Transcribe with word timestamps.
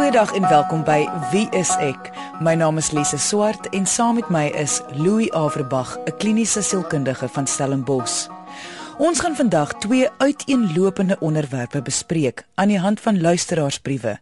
Goeiedag 0.00 0.32
en 0.32 0.48
welkom 0.48 0.80
by 0.80 1.02
Wie 1.28 1.44
is 1.52 1.74
ek? 1.76 2.06
My 2.40 2.54
naam 2.56 2.78
is 2.80 2.88
Lise 2.96 3.18
Swart 3.20 3.66
en 3.76 3.84
saam 3.84 4.16
met 4.16 4.30
my 4.32 4.46
is 4.56 4.78
Louis 4.96 5.28
Averbag, 5.36 5.90
'n 6.08 6.16
kliniese 6.16 6.62
sielkundige 6.62 7.28
van 7.28 7.46
Stellenbosch. 7.46 8.28
Ons 8.98 9.20
gaan 9.20 9.36
vandag 9.36 9.74
twee 9.84 10.08
uiteenlopende 10.18 11.18
onderwerpe 11.20 11.82
bespreek 11.82 12.46
aan 12.54 12.68
die 12.68 12.78
hand 12.78 13.00
van 13.00 13.20
luisteraarsbriewe. 13.20 14.18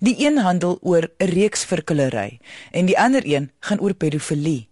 Die 0.00 0.26
een 0.26 0.38
handel 0.38 0.78
oor 0.82 1.06
'n 1.18 1.24
reeks 1.24 1.64
verkillery 1.64 2.40
en 2.72 2.86
die 2.86 2.98
ander 2.98 3.22
een 3.24 3.50
gaan 3.60 3.80
oor 3.80 3.94
pedofilie. 3.94 4.71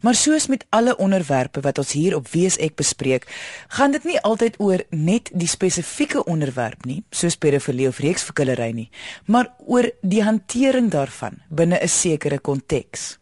Maar 0.00 0.14
soos 0.14 0.46
met 0.46 0.64
alle 0.70 0.96
onderwerpe 0.96 1.60
wat 1.60 1.78
ons 1.78 1.92
hier 1.92 2.16
op 2.16 2.28
Wees 2.32 2.58
ek 2.58 2.76
bespreek, 2.76 3.26
gaan 3.68 3.92
dit 3.92 4.04
nie 4.04 4.20
altyd 4.20 4.58
oor 4.58 4.84
net 4.90 5.30
die 5.32 5.48
spesifieke 5.48 6.24
onderwerp 6.24 6.84
nie, 6.84 7.02
soos 7.10 7.36
pedofilie 7.36 7.88
of 7.88 7.98
reeksverkillery 7.98 8.70
nie, 8.72 8.90
maar 9.26 9.54
oor 9.66 9.90
die 10.02 10.22
hantering 10.22 10.90
daarvan 10.90 11.42
binne 11.48 11.78
'n 11.82 11.88
sekere 11.88 12.38
konteks. 12.38 13.18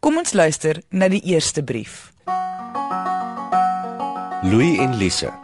Kom 0.00 0.16
ons 0.18 0.32
luister 0.32 0.82
na 0.90 1.08
die 1.08 1.22
eerste 1.22 1.62
brief. 1.62 2.12
Louis 4.42 4.78
en 4.78 4.96
Lisa. 4.96 5.34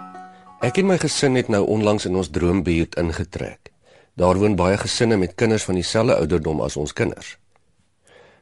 Ek 0.65 0.79
en 0.81 0.87
my 0.87 0.97
gesin 0.99 1.35
het 1.37 1.49
nou 1.53 1.67
onlangs 1.67 2.07
in 2.09 2.17
ons 2.17 2.31
droombuurt 2.33 2.97
ingetrek. 2.97 3.73
Daar 4.17 4.39
woon 4.41 4.57
baie 4.57 4.79
gesinne 4.81 5.17
met 5.21 5.35
kinders 5.35 5.67
van 5.69 5.75
dieselfde 5.75 6.17
ouderdom 6.17 6.63
as 6.65 6.77
ons 6.81 6.93
kinders. 6.97 7.37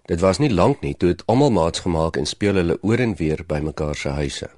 Dit 0.05 0.21
was 0.21 0.39
nie 0.39 0.53
lank 0.53 0.83
nie 0.85 0.93
toe 1.01 1.15
dit 1.15 1.23
almal 1.33 1.51
maats 1.51 1.81
gemaak 1.81 2.19
en 2.21 2.27
speel 2.29 2.59
hulle 2.61 2.77
oor 2.83 3.01
en 3.01 3.15
weer 3.17 3.41
by 3.49 3.63
mekaar 3.65 3.97
se 3.97 4.13
huise. 4.13 4.51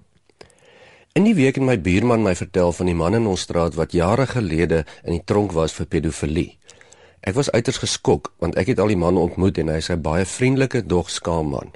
In 1.15 1.25
die 1.25 1.37
week 1.39 1.61
het 1.61 1.65
my 1.65 1.77
buurman 1.81 2.25
my 2.27 2.35
vertel 2.35 2.73
van 2.75 2.91
die 2.91 2.97
man 2.99 3.15
in 3.15 3.29
ons 3.31 3.47
straat 3.47 3.79
wat 3.79 3.95
jare 3.95 4.27
gelede 4.27 4.83
in 5.05 5.15
die 5.15 5.23
tronk 5.25 5.55
was 5.55 5.73
vir 5.79 5.87
pedofilie. 5.87 6.59
Ek 7.23 7.39
was 7.39 7.51
uiters 7.55 7.79
geskok 7.79 8.33
want 8.43 8.59
ek 8.59 8.75
het 8.75 8.83
al 8.83 8.91
die 8.91 8.99
man 8.99 9.17
ontmoet 9.17 9.63
en 9.63 9.71
hy 9.71 9.79
is 9.79 9.91
'n 9.91 10.03
baie 10.03 10.27
vriendelike 10.27 10.83
dog 10.87 11.11
skaam 11.11 11.55
man. 11.55 11.71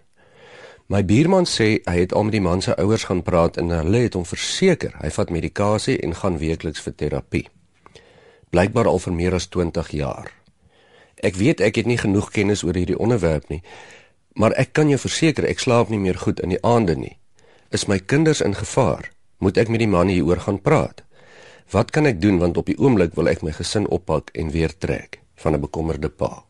My 0.89 1.05
buurman 1.05 1.47
sê 1.47 1.79
hy 1.87 1.97
het 2.01 2.13
al 2.13 2.25
met 2.27 2.33
die 2.33 2.43
man 2.43 2.63
se 2.63 2.75
ouers 2.77 3.05
gaan 3.05 3.23
praat 3.23 3.57
en 3.57 3.71
hulle 3.71 4.03
het 4.03 4.15
hom 4.15 4.25
verseker 4.25 4.99
hy 4.99 5.11
vat 5.11 5.31
medikasie 5.31 5.99
en 6.03 6.15
gaan 6.15 6.39
weekliks 6.39 6.81
vir 6.81 6.95
terapie. 6.95 7.49
Blykbaar 8.51 8.87
al 8.87 8.99
vir 8.99 9.13
meer 9.13 9.35
as 9.35 9.47
20 9.47 9.91
jaar. 9.91 10.40
Ek 11.21 11.37
weet 11.37 11.61
ek 11.61 11.77
het 11.77 11.87
nie 11.87 11.99
genoeg 12.01 12.31
kennis 12.33 12.63
oor 12.65 12.77
hierdie 12.77 12.99
onderwerp 12.99 13.51
nie, 13.53 13.61
maar 14.41 14.55
ek 14.57 14.73
kan 14.73 14.89
jou 14.89 14.97
verseker 15.01 15.45
ek 15.45 15.61
slaap 15.61 15.91
nie 15.93 16.01
meer 16.01 16.17
goed 16.17 16.41
in 16.41 16.55
die 16.55 16.63
aande 16.65 16.97
nie. 16.97 17.17
Is 17.71 17.87
my 17.89 17.99
kinders 17.99 18.41
in 18.41 18.57
gevaar? 18.57 19.11
Moet 19.39 19.61
ek 19.61 19.69
met 19.69 19.83
die 19.85 19.91
man 19.91 20.09
hieroor 20.09 20.41
gaan 20.47 20.61
praat? 20.65 21.05
Wat 21.71 21.93
kan 21.93 22.09
ek 22.09 22.23
doen 22.23 22.41
want 22.41 22.57
op 22.57 22.67
die 22.67 22.79
oomblik 22.81 23.15
wil 23.15 23.29
ek 23.29 23.45
my 23.45 23.53
gesin 23.53 23.87
oppak 23.93 24.33
en 24.35 24.51
weer 24.51 24.73
trek 24.73 25.21
van 25.41 25.55
'n 25.55 25.61
bekommerde 25.61 26.09
pa. 26.09 26.45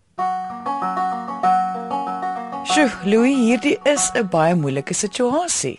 Sjoe, 2.64 2.90
Louis, 3.04 3.36
hierdie 3.36 3.78
is 3.84 4.10
'n 4.14 4.28
baie 4.28 4.54
moeilike 4.54 4.94
situasie. 4.94 5.78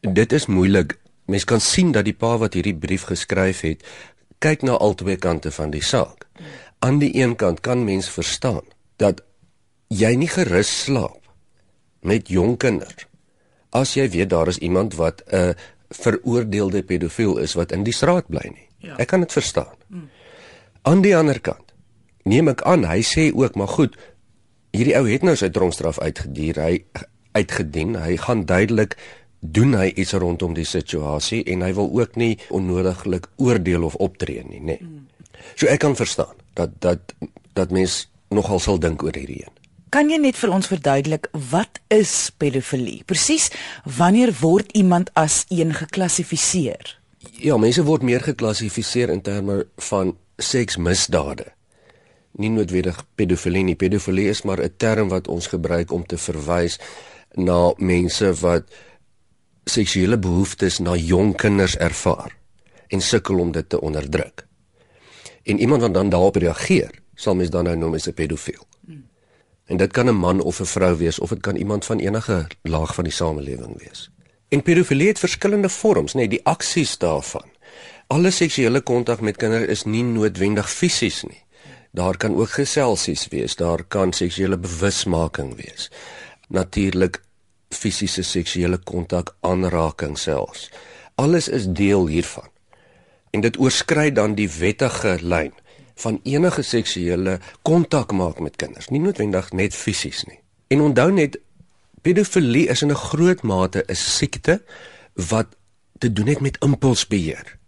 Dit 0.00 0.32
is 0.32 0.46
moeilik. 0.46 0.98
Mens 1.26 1.44
kan 1.44 1.60
sien 1.60 1.92
dat 1.92 2.04
die 2.04 2.14
pa 2.14 2.38
wat 2.38 2.54
hierdie 2.54 2.74
brief 2.74 3.02
geskryf 3.02 3.60
het, 3.60 3.84
kyk 4.38 4.62
na 4.62 4.72
albei 4.72 5.16
kante 5.16 5.50
van 5.50 5.70
die 5.70 5.82
saak 5.82 6.26
aan 6.80 6.98
die 6.98 7.12
een 7.16 7.36
kant 7.36 7.60
kan 7.60 7.84
mens 7.84 8.08
verstaan 8.10 8.64
dat 8.96 9.22
jy 9.88 10.14
nie 10.16 10.28
gerus 10.30 10.70
slaap 10.84 11.20
met 12.00 12.28
jong 12.32 12.56
kinders 12.60 13.06
as 13.70 13.94
jy 13.94 14.08
weet 14.10 14.30
daar 14.30 14.48
is 14.50 14.58
iemand 14.58 14.94
wat 14.98 15.22
'n 15.26 15.54
veroordeelde 15.90 16.82
pedofiel 16.82 17.38
is 17.38 17.54
wat 17.54 17.72
in 17.72 17.82
die 17.82 17.94
straat 17.94 18.26
bly 18.26 18.46
nie. 18.46 18.68
Ja. 18.78 18.96
Ek 18.96 19.10
kan 19.10 19.20
dit 19.20 19.32
verstaan. 19.32 19.74
Hmm. 19.88 20.08
Aan 20.82 21.02
die 21.02 21.16
ander 21.16 21.40
kant 21.40 21.74
neem 22.22 22.48
ek 22.48 22.62
aan 22.62 22.84
hy 22.84 23.02
sê 23.02 23.30
ook 23.34 23.54
maar 23.54 23.68
goed 23.68 23.96
hierdie 24.70 24.96
ou 24.96 25.08
het 25.08 25.22
nou 25.26 25.34
sy 25.36 25.50
tronkstraf 25.50 25.98
uitgedier 25.98 26.60
hy 26.62 26.84
uitgedien 27.32 27.96
hy 27.96 28.16
gaan 28.16 28.44
duidelik 28.46 28.96
doen 29.40 29.74
hy 29.74 29.88
iets 29.96 30.12
rondom 30.12 30.54
die 30.54 30.68
situasie 30.68 31.44
en 31.44 31.62
hy 31.62 31.72
wil 31.74 31.90
ook 31.90 32.16
nie 32.16 32.38
onnodiglik 32.50 33.26
oordeel 33.36 33.84
of 33.84 33.94
optree 33.94 34.44
nie 34.44 34.60
nê. 34.60 34.64
Nee. 34.64 34.78
Hmm. 34.78 35.06
So 35.56 35.66
ek 35.66 35.80
kan 35.80 35.96
verstaan 35.96 36.36
dat 36.60 36.76
dat 36.84 37.14
dat 37.58 37.72
mens 37.74 38.04
nogal 38.30 38.60
sal 38.62 38.78
dink 38.78 39.02
oor 39.02 39.16
hierdie 39.16 39.42
een. 39.42 39.56
Kan 39.90 40.10
jy 40.10 40.20
net 40.22 40.38
vir 40.38 40.52
ons 40.54 40.68
verduidelik 40.70 41.26
wat 41.50 41.80
is 41.90 42.30
pedofilie? 42.38 43.00
Presies 43.10 43.48
wanneer 43.98 44.30
word 44.38 44.70
iemand 44.78 45.10
as 45.18 45.42
een 45.50 45.72
geklassifiseer? 45.74 46.92
Ja, 47.42 47.56
mense 47.58 47.82
word 47.84 48.04
meer 48.06 48.22
geklassifiseer 48.22 49.10
in 49.10 49.22
terme 49.26 49.64
van 49.90 50.14
seksmisdade. 50.38 51.48
Nie 52.38 52.52
noodwendig 52.54 53.00
pedofilie 53.18 53.64
nie. 53.66 53.74
Pedofilie 53.74 54.28
is 54.30 54.44
maar 54.46 54.62
'n 54.62 54.74
term 54.76 55.08
wat 55.08 55.28
ons 55.28 55.50
gebruik 55.50 55.90
om 55.92 56.06
te 56.06 56.18
verwys 56.18 56.78
na 57.34 57.74
mense 57.76 58.32
wat 58.40 58.70
seksuele 59.64 60.18
behoeftes 60.18 60.78
na 60.78 60.94
jong 60.96 61.34
kinders 61.36 61.76
ervaar 61.76 62.36
en 62.88 63.00
sukkel 63.00 63.38
om 63.38 63.52
dit 63.52 63.68
te 63.68 63.80
onderdruk 63.80 64.49
en 65.50 65.58
iemand 65.58 65.80
wat 65.80 65.94
dan 65.94 66.08
daarop 66.08 66.36
reageer, 66.36 66.90
sal 67.14 67.34
mens 67.34 67.50
dan 67.50 67.64
nou 67.64 67.76
noem 67.76 67.94
as 67.94 68.06
'n 68.06 68.14
pedofiel. 68.14 68.66
Hmm. 68.86 69.06
En 69.64 69.76
dit 69.76 69.92
kan 69.92 70.06
'n 70.06 70.14
man 70.14 70.40
of 70.40 70.60
'n 70.60 70.64
vrou 70.64 70.96
wees 70.96 71.18
of 71.18 71.28
dit 71.28 71.40
kan 71.40 71.56
iemand 71.56 71.84
van 71.84 71.98
enige 71.98 72.46
laag 72.62 72.94
van 72.94 73.04
die 73.04 73.12
samelewing 73.12 73.78
wees. 73.78 74.10
En 74.48 74.62
pedofilie 74.62 75.08
het 75.08 75.18
verskillende 75.18 75.68
vorms, 75.68 76.12
nê, 76.12 76.16
nee, 76.16 76.28
die 76.28 76.44
aksies 76.44 76.98
daarvan. 76.98 77.48
Alle 78.06 78.30
seksuele 78.30 78.80
kontak 78.80 79.20
met 79.20 79.36
kinders 79.36 79.66
is 79.66 79.84
nie 79.84 80.02
noodwendig 80.02 80.70
fisies 80.70 81.22
nie. 81.22 81.42
Daar 81.92 82.16
kan 82.16 82.36
ook 82.36 82.50
geselsies 82.50 83.28
wees, 83.28 83.56
daar 83.56 83.84
kan 83.84 84.12
seksuele 84.12 84.58
bewusmaking 84.58 85.56
wees. 85.56 85.90
Natuurlik 86.48 87.22
fisiese 87.68 88.22
seksuele 88.22 88.78
kontak, 88.78 89.36
aanraking 89.40 90.18
selfs. 90.18 90.70
Alles 91.14 91.48
is 91.48 91.66
deel 91.66 92.06
hiervan 92.06 92.50
en 93.30 93.40
dit 93.40 93.58
oorskry 93.58 94.10
dan 94.12 94.34
die 94.34 94.48
wettige 94.50 95.18
lyn 95.22 95.52
van 96.00 96.20
enige 96.24 96.62
seksuele 96.62 97.38
kontak 97.62 98.12
maak 98.12 98.40
met 98.40 98.56
kinders, 98.56 98.88
nie 98.88 99.00
noodwendig 99.00 99.52
net 99.52 99.76
fisies 99.76 100.24
nie. 100.24 100.40
En 100.68 100.80
onthou 100.80 101.10
net 101.12 101.38
pedofilie 102.02 102.68
is 102.68 102.82
in 102.82 102.90
'n 102.90 103.04
groot 103.10 103.42
mate 103.42 103.84
'n 103.86 103.94
siekte 103.94 104.62
wat 105.14 105.46
te 105.98 106.12
doen 106.12 106.26
het 106.26 106.40
met 106.40 106.56
impulsbeheer. 106.64 107.58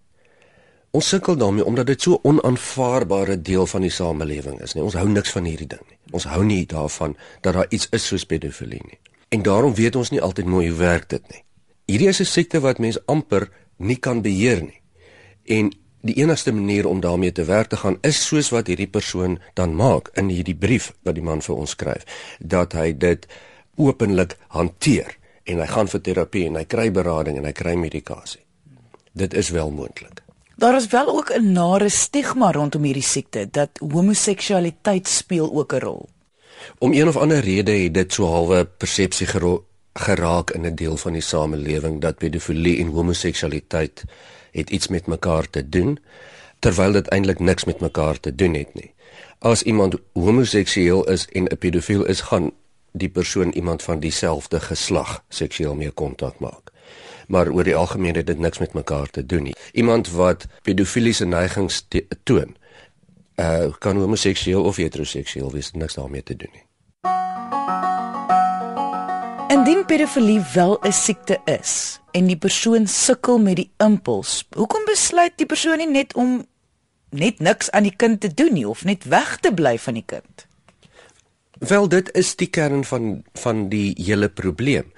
Ons 0.91 1.09
sukkel 1.09 1.37
daarmee 1.37 1.65
omdat 1.65 1.87
dit 1.87 2.03
so 2.03 2.19
onaanvaarbare 2.23 3.43
deel 3.43 3.67
van 3.67 3.81
die 3.81 3.91
samelewing 3.91 4.61
is, 4.61 4.75
nie. 4.75 4.83
Ons 4.83 4.95
hou 4.95 5.09
niks 5.09 5.31
van 5.31 5.45
hierdie 5.45 5.67
ding 5.67 5.81
nie. 5.89 5.99
Ons 6.11 6.25
hou 6.25 6.45
nie 6.45 6.67
daarvan 6.67 7.17
dat 7.41 7.55
daar 7.55 7.67
iets 7.69 7.89
is 7.91 8.07
soos 8.07 8.25
pedofilie 8.25 8.83
nie. 8.85 8.99
En 9.29 9.43
daarom 9.43 9.75
weet 9.75 9.97
ons 9.97 10.11
nie 10.11 10.21
altyd 10.21 10.47
mooi 10.47 10.69
hoe 10.69 10.79
werk 10.79 11.09
dit 11.09 11.31
nie. 11.31 11.45
Hierdie 11.87 12.09
is 12.09 12.21
'n 12.21 12.25
siekte 12.25 12.61
wat 12.61 12.79
mens 12.79 13.07
amper 13.07 13.49
nie 13.77 13.97
kan 13.97 14.23
beheer 14.23 14.63
nie. 14.63 14.82
En 15.45 15.73
die 16.03 16.15
enigste 16.15 16.53
manier 16.53 16.87
om 16.87 17.01
daarmee 17.01 17.33
te 17.33 17.45
werk 17.45 17.69
te 17.69 17.77
gaan 17.77 17.99
is 18.01 18.27
soos 18.27 18.51
wat 18.51 18.67
hierdie 18.67 18.91
persoon 18.91 19.39
dan 19.55 19.75
maak 19.75 20.11
in 20.19 20.29
hierdie 20.29 20.57
brief 20.59 20.93
wat 21.03 21.15
die 21.15 21.23
man 21.23 21.43
vir 21.43 21.55
ons 21.55 21.71
skryf, 21.71 22.07
dat 22.39 22.73
hy 22.73 22.93
dit 22.93 23.27
openlik 23.77 24.37
hanteer 24.49 25.17
en 25.45 25.63
hy 25.63 25.67
gaan 25.67 25.89
vir 25.89 26.01
terapie 26.01 26.47
en 26.47 26.59
hy 26.59 26.65
kry 26.65 26.91
berading 26.91 27.39
en 27.39 27.47
hy 27.47 27.55
kry 27.55 27.75
medikasie. 27.79 28.43
Dit 29.13 29.35
is 29.35 29.51
wel 29.55 29.71
moontlik. 29.71 30.23
Daar 30.57 30.77
is 30.77 30.87
wel 30.87 31.09
ook 31.09 31.31
'n 31.31 31.53
nare 31.53 31.89
stigma 31.89 32.51
rondom 32.53 32.83
hierdie 32.83 33.03
siekte 33.03 33.49
dat 33.51 33.71
homoseksualiteit 33.79 35.09
speel 35.09 35.53
ook 35.53 35.73
'n 35.73 35.79
rol. 35.79 36.09
Om 36.79 36.93
een 36.93 37.09
of 37.09 37.17
ander 37.17 37.41
rede 37.41 37.73
het 37.73 37.95
dit 37.95 38.13
so 38.13 38.27
halwe 38.27 38.65
persepsie 38.65 39.27
geraak 39.93 40.51
in 40.51 40.67
'n 40.67 40.75
deel 40.75 40.97
van 40.97 41.13
die 41.13 41.23
samelewing 41.23 42.01
dat 42.01 42.19
pedofilie 42.19 42.79
en 42.79 42.87
homoseksualiteit 42.87 44.05
het 44.53 44.71
iets 44.71 44.89
met 44.89 45.07
mekaar 45.07 45.51
te 45.51 45.69
doen 45.69 45.99
terwyl 46.63 46.93
dit 46.93 47.09
eintlik 47.09 47.39
niks 47.39 47.65
met 47.65 47.81
mekaar 47.81 48.21
te 48.21 48.35
doen 48.35 48.55
het 48.55 48.75
nie. 48.75 48.95
As 49.39 49.63
iemand 49.63 49.97
homoseksueel 50.13 51.09
is 51.11 51.27
en 51.29 51.45
'n 51.51 51.59
pedofiel 51.59 52.05
is, 52.05 52.21
gaan 52.21 52.53
die 52.93 53.09
persoon 53.09 53.51
iemand 53.51 53.83
van 53.83 54.01
dieselfde 54.01 54.61
geslag 54.61 55.25
seksueel 55.29 55.75
mee 55.75 55.91
kontak 55.91 56.39
maak. 56.39 56.71
Maar 57.27 57.49
oor 57.49 57.65
die 57.65 57.77
algemeen 57.77 58.15
het 58.15 58.27
dit 58.27 58.39
niks 58.39 58.59
met 58.59 58.73
mekaar 58.73 59.11
te 59.11 59.27
doen 59.27 59.43
nie. 59.43 59.57
Iemand 59.73 60.11
wat 60.11 60.47
pedofiliese 60.63 61.25
neigings 61.25 61.87
toon, 62.23 62.57
uh 63.37 63.73
kan 63.79 63.97
homoseksueel 63.97 64.63
of 64.65 64.77
heteroseksueel 64.77 65.51
wees, 65.53 65.71
niks 65.73 65.95
daarmee 65.95 66.23
te 66.23 66.37
doen 66.37 66.51
nie. 66.53 66.65
Indien 69.53 69.85
pedofilie 69.85 70.41
wel 70.55 70.79
'n 70.81 70.93
siekte 70.93 71.41
is 71.45 72.01
en 72.11 72.27
die 72.27 72.37
persoon 72.37 72.87
sukkel 72.87 73.39
met 73.39 73.57
die 73.57 73.71
impuls, 73.77 74.49
hoekom 74.57 74.85
besluit 74.85 75.33
die 75.37 75.47
persoon 75.47 75.77
nie 75.77 75.91
net 75.91 76.15
om 76.15 76.47
net 77.11 77.39
niks 77.39 77.71
aan 77.71 77.83
die 77.83 77.97
kind 77.97 78.21
te 78.21 78.35
doen 78.35 78.53
nie 78.53 78.69
of 78.69 78.85
net 78.85 79.05
weg 79.05 79.37
te 79.41 79.55
bly 79.55 79.79
van 79.79 79.95
die 79.95 80.05
kind? 80.07 80.47
Wel 81.59 81.89
dit 81.89 82.15
is 82.15 82.37
die 82.37 82.47
kern 82.47 82.85
van 82.85 83.25
van 83.33 83.69
die 83.69 83.93
hele 84.05 84.29
probleem. 84.29 84.93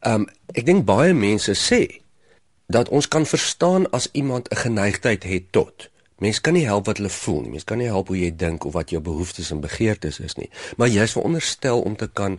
Um 0.00 0.26
ek 0.46 0.66
dink 0.66 0.84
baie 0.84 1.12
mense 1.12 1.52
sê 1.52 2.00
dat 2.66 2.88
ons 2.88 3.08
kan 3.08 3.26
verstaan 3.26 3.90
as 3.90 4.08
iemand 4.12 4.48
'n 4.48 4.56
geneigtheid 4.56 5.22
het 5.22 5.52
tot 5.52 5.90
Mens 6.22 6.40
kan 6.40 6.52
nie 6.52 6.66
help 6.66 6.86
wat 6.86 6.96
hulle 6.96 7.10
voel 7.10 7.40
nie. 7.40 7.50
Mens 7.50 7.64
kan 7.64 7.78
nie 7.78 7.86
help 7.90 8.08
hoe 8.08 8.18
jy 8.18 8.36
dink 8.36 8.64
of 8.64 8.72
wat 8.72 8.90
jou 8.90 9.00
behoeftes 9.02 9.50
en 9.50 9.60
begeertes 9.60 10.20
is 10.20 10.36
nie. 10.38 10.50
Maar 10.76 10.88
jy 10.88 11.02
is 11.02 11.12
veronderstel 11.12 11.80
om 11.80 11.96
te 11.96 12.06
kan 12.06 12.38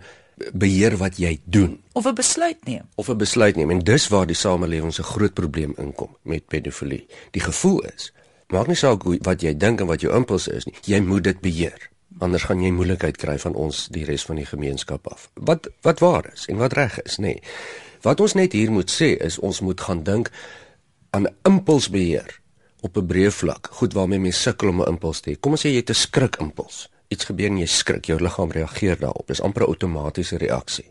beheer 0.53 0.97
wat 0.97 1.17
jy 1.17 1.39
doen 1.43 1.81
of 1.93 2.05
'n 2.05 2.13
besluit 2.13 2.65
neem. 2.65 2.85
Of 2.95 3.09
'n 3.09 3.17
besluit 3.17 3.55
neem 3.55 3.71
en 3.71 3.79
dis 3.79 4.07
waar 4.07 4.25
die 4.25 4.35
samelewing 4.35 4.93
se 4.93 5.03
groot 5.03 5.33
probleem 5.33 5.73
inkom 5.77 6.17
met 6.21 6.47
pedofilie. 6.47 7.07
Die 7.31 7.41
gevoel 7.41 7.79
is, 7.95 8.13
maak 8.47 8.67
nie 8.67 8.75
saak 8.75 9.03
wat 9.03 9.41
jy 9.41 9.57
dink 9.57 9.81
en 9.81 9.87
wat 9.87 10.01
jou 10.01 10.15
impulse 10.15 10.51
is 10.51 10.65
nie, 10.65 10.75
jy 10.85 10.99
moet 10.99 11.23
dit 11.23 11.39
beheer. 11.41 11.89
Anders 12.19 12.43
gaan 12.43 12.61
jy 12.61 12.71
moeilikheid 12.71 13.17
kry 13.17 13.39
van 13.39 13.53
ons 13.53 13.87
die 13.91 14.05
res 14.05 14.23
van 14.23 14.35
die 14.35 14.45
gemeenskap 14.45 15.07
af. 15.07 15.29
Wat 15.33 15.67
wat 15.81 15.99
waar 15.99 16.31
is 16.33 16.45
en 16.45 16.57
wat 16.57 16.73
reg 16.73 17.01
is, 17.01 17.17
nê. 17.17 17.21
Nee. 17.21 17.41
Wat 18.01 18.19
ons 18.19 18.33
net 18.33 18.51
hier 18.51 18.71
moet 18.71 18.91
sê 18.91 19.13
is 19.23 19.39
ons 19.39 19.61
moet 19.63 19.81
gaan 19.81 20.03
dink 20.03 20.31
aan 21.09 21.27
impulsbeheer 21.47 22.39
op 22.81 22.97
'n 22.97 23.07
breë 23.07 23.31
vlak. 23.31 23.67
Goed 23.71 23.93
waarmee 23.93 24.19
mense 24.19 24.39
sukkel 24.39 24.69
om 24.69 24.81
'n 24.81 24.87
impuls 24.87 25.19
te 25.19 25.31
hê. 25.31 25.39
Kom 25.39 25.51
ons 25.51 25.65
sê 25.65 25.69
jy 25.69 25.75
het 25.75 25.89
'n 25.89 25.93
skrikimpuls. 25.93 26.89
Iets 27.13 27.29
gebeur 27.29 27.51
en 27.51 27.59
jy 27.61 27.69
skrik, 27.69 28.07
jou 28.09 28.17
liggaam 28.21 28.51
reageer 28.53 28.97
daarop. 29.01 29.27
Dis 29.29 29.41
amper 29.41 29.63
'n 29.63 29.73
outomatiese 29.73 30.37
reaksie. 30.41 30.89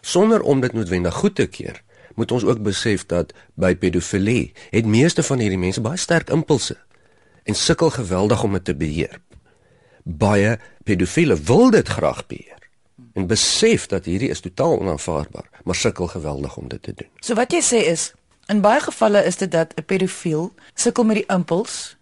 Sonder 0.00 0.40
om 0.42 0.60
dit 0.60 0.72
noodwendig 0.72 1.14
goed 1.14 1.34
te 1.34 1.46
keer, 1.46 1.82
moet 2.14 2.32
ons 2.32 2.44
ook 2.44 2.62
besef 2.62 3.06
dat 3.06 3.32
by 3.54 3.74
pedofilie 3.74 4.52
het 4.70 4.86
meeste 4.86 5.22
van 5.22 5.38
hierdie 5.38 5.58
mense 5.58 5.80
baie 5.80 5.96
sterk 5.96 6.30
impulse 6.30 6.76
en 7.42 7.54
sukkel 7.54 7.90
geweldig 7.90 8.42
om 8.42 8.52
dit 8.52 8.64
te 8.64 8.74
beheer. 8.74 9.20
Baie 10.04 10.58
pedofiele 10.84 11.36
wil 11.36 11.70
dit 11.70 11.88
graag 11.88 12.26
beheer 12.26 12.62
en 13.14 13.26
besef 13.26 13.86
dat 13.86 14.04
hierdie 14.04 14.28
is 14.28 14.40
totaal 14.40 14.78
onaanvaarbaar, 14.78 15.48
maar 15.64 15.74
sukkel 15.74 16.06
geweldig 16.06 16.56
om 16.56 16.68
dit 16.68 16.82
te 16.82 16.92
doen. 16.94 17.08
So 17.20 17.34
wat 17.34 17.52
jy 17.52 17.60
sê 17.62 17.86
is 17.90 18.12
In 18.46 18.60
baie 18.60 18.80
gevalle 18.80 19.24
is 19.24 19.36
dit 19.36 19.50
dat 19.50 19.72
'n 19.74 19.84
pedofiel 19.84 20.52
sukkel 20.74 21.04
met 21.04 21.16
die 21.16 21.26
impuls, 21.26 21.96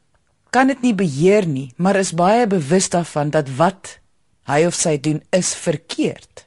kan 0.52 0.68
dit 0.68 0.82
nie 0.84 0.94
beheer 0.94 1.46
nie, 1.48 1.72
maar 1.80 1.96
is 1.96 2.12
baie 2.12 2.46
bewus 2.46 2.90
daarvan 2.92 3.32
dat 3.32 3.48
wat 3.56 3.96
hy 4.50 4.64
of 4.68 4.76
sy 4.76 4.98
doen 5.00 5.22
is 5.32 5.54
verkeerd. 5.56 6.44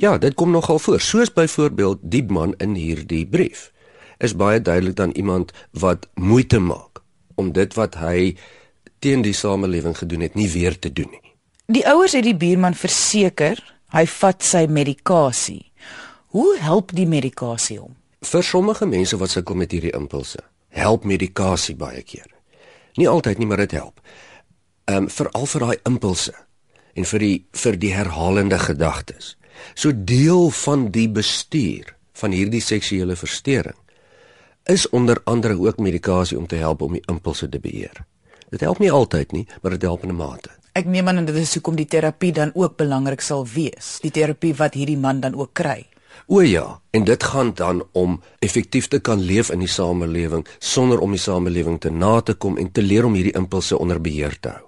Ja, 0.00 0.16
dit 0.18 0.34
kom 0.34 0.50
nogal 0.50 0.78
voor. 0.78 1.00
Soos 1.00 1.32
byvoorbeeld 1.32 2.00
die 2.02 2.24
man 2.24 2.54
in 2.58 2.74
hierdie 2.74 3.26
brief 3.28 3.68
is 4.22 4.36
baie 4.38 4.60
duidelik 4.62 4.96
dan 4.96 5.10
iemand 5.18 5.52
wat 5.70 6.06
moeite 6.14 6.58
maak 6.58 7.02
om 7.34 7.52
dit 7.52 7.74
wat 7.74 7.98
hy 7.98 8.36
teen 9.02 9.24
die 9.26 9.34
samelewing 9.34 9.96
gedoen 9.98 10.22
het 10.22 10.34
nie 10.38 10.48
weer 10.50 10.78
te 10.78 10.92
doen 10.92 11.10
nie. 11.10 11.32
Die 11.66 11.82
ouers 11.88 12.14
het 12.14 12.24
die 12.24 12.36
buurman 12.38 12.76
verseker 12.78 13.58
hy 13.92 14.06
vat 14.06 14.46
sy 14.46 14.66
medikasie. 14.70 15.72
Hoe 16.32 16.56
help 16.62 16.94
die 16.96 17.06
medikasie 17.06 17.80
hom? 17.80 17.96
Vir 18.22 18.46
sommige 18.46 18.86
mense 18.86 19.18
wat 19.18 19.34
sukkel 19.34 19.58
met 19.58 19.74
hierdie 19.74 19.92
impulse, 19.98 20.38
help 20.70 21.04
medikasie 21.04 21.74
baie 21.76 22.02
keer. 22.06 22.31
Nie 22.96 23.08
altyd 23.08 23.38
nie, 23.38 23.46
maar 23.46 23.62
dit 23.64 23.72
help. 23.72 24.00
Ehm 24.84 25.04
um, 25.04 25.10
veral 25.10 25.46
vir 25.46 25.60
daai 25.60 25.78
impulse 25.88 26.34
en 26.94 27.04
vir 27.08 27.18
die 27.18 27.36
vir 27.64 27.76
die 27.76 27.92
herhalende 27.94 28.58
gedagtes. 28.58 29.36
So 29.74 29.92
deel 29.94 30.50
van 30.50 30.90
die 30.90 31.08
bestuur 31.08 31.94
van 32.12 32.34
hierdie 32.34 32.60
seksuele 32.60 33.16
verstoring 33.16 33.78
is 34.70 34.88
onder 34.90 35.20
andere 35.24 35.58
ook 35.58 35.78
medikasie 35.78 36.38
om 36.38 36.46
te 36.46 36.56
help 36.56 36.82
om 36.82 36.92
die 36.92 37.02
impulse 37.10 37.48
te 37.48 37.58
beheer. 37.58 38.04
Dit 38.50 38.60
help 38.60 38.78
nie 38.78 38.92
altyd 38.92 39.32
nie, 39.32 39.46
maar 39.62 39.70
dit 39.74 39.82
help 39.82 40.02
in 40.02 40.10
'n 40.10 40.16
mate. 40.16 40.50
Ek 40.72 40.86
neem 40.86 41.08
aan 41.08 41.24
dit 41.24 41.36
is 41.36 41.54
hoekom 41.54 41.76
die 41.76 41.86
terapie 41.86 42.32
dan 42.32 42.50
ook 42.54 42.76
belangrik 42.76 43.20
sal 43.20 43.46
wees. 43.46 43.98
Die 44.00 44.10
terapie 44.10 44.54
wat 44.54 44.74
hierdie 44.74 44.96
man 44.96 45.20
dan 45.20 45.34
ook 45.34 45.52
kry. 45.52 45.86
O 46.32 46.40
ja, 46.40 46.80
en 46.90 47.04
dit 47.04 47.24
gaan 47.24 47.50
dan 47.54 47.82
om 47.92 48.22
effektief 48.38 48.88
te 48.88 48.98
kan 48.98 49.20
leef 49.20 49.50
in 49.50 49.60
die 49.60 49.68
samelewing 49.68 50.46
sonder 50.58 51.00
om 51.04 51.10
die 51.12 51.20
samelewing 51.20 51.76
te 51.80 51.90
na 51.92 52.20
te 52.20 52.32
kom 52.32 52.56
en 52.56 52.70
te 52.72 52.80
leer 52.82 53.04
om 53.04 53.12
hierdie 53.12 53.34
impulse 53.36 53.76
onder 53.78 53.98
beheer 54.00 54.38
te 54.40 54.48
hou. 54.48 54.62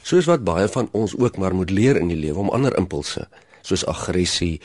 Soos 0.00 0.24
wat 0.30 0.46
baie 0.48 0.64
van 0.72 0.88
ons 0.96 1.12
ook 1.18 1.36
maar 1.36 1.52
moet 1.54 1.70
leer 1.70 2.00
in 2.00 2.08
die 2.08 2.16
lewe 2.16 2.40
om 2.40 2.48
ander 2.56 2.72
impulse 2.80 3.26
soos 3.60 3.84
aggressie 3.84 4.62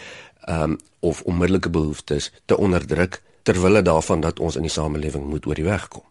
ehm 0.48 0.78
um, 0.78 0.78
of 1.00 1.20
onmiddellike 1.28 1.70
behoeftes 1.70 2.32
te 2.46 2.58
onderdruk 2.58 3.20
ter 3.44 3.60
wille 3.62 3.82
daarvan 3.82 4.24
dat 4.24 4.40
ons 4.40 4.56
in 4.56 4.64
die 4.64 4.72
samelewing 4.72 5.28
moet 5.28 5.46
oor 5.46 5.60
die 5.60 5.68
weg 5.68 5.90
kom. 5.92 6.06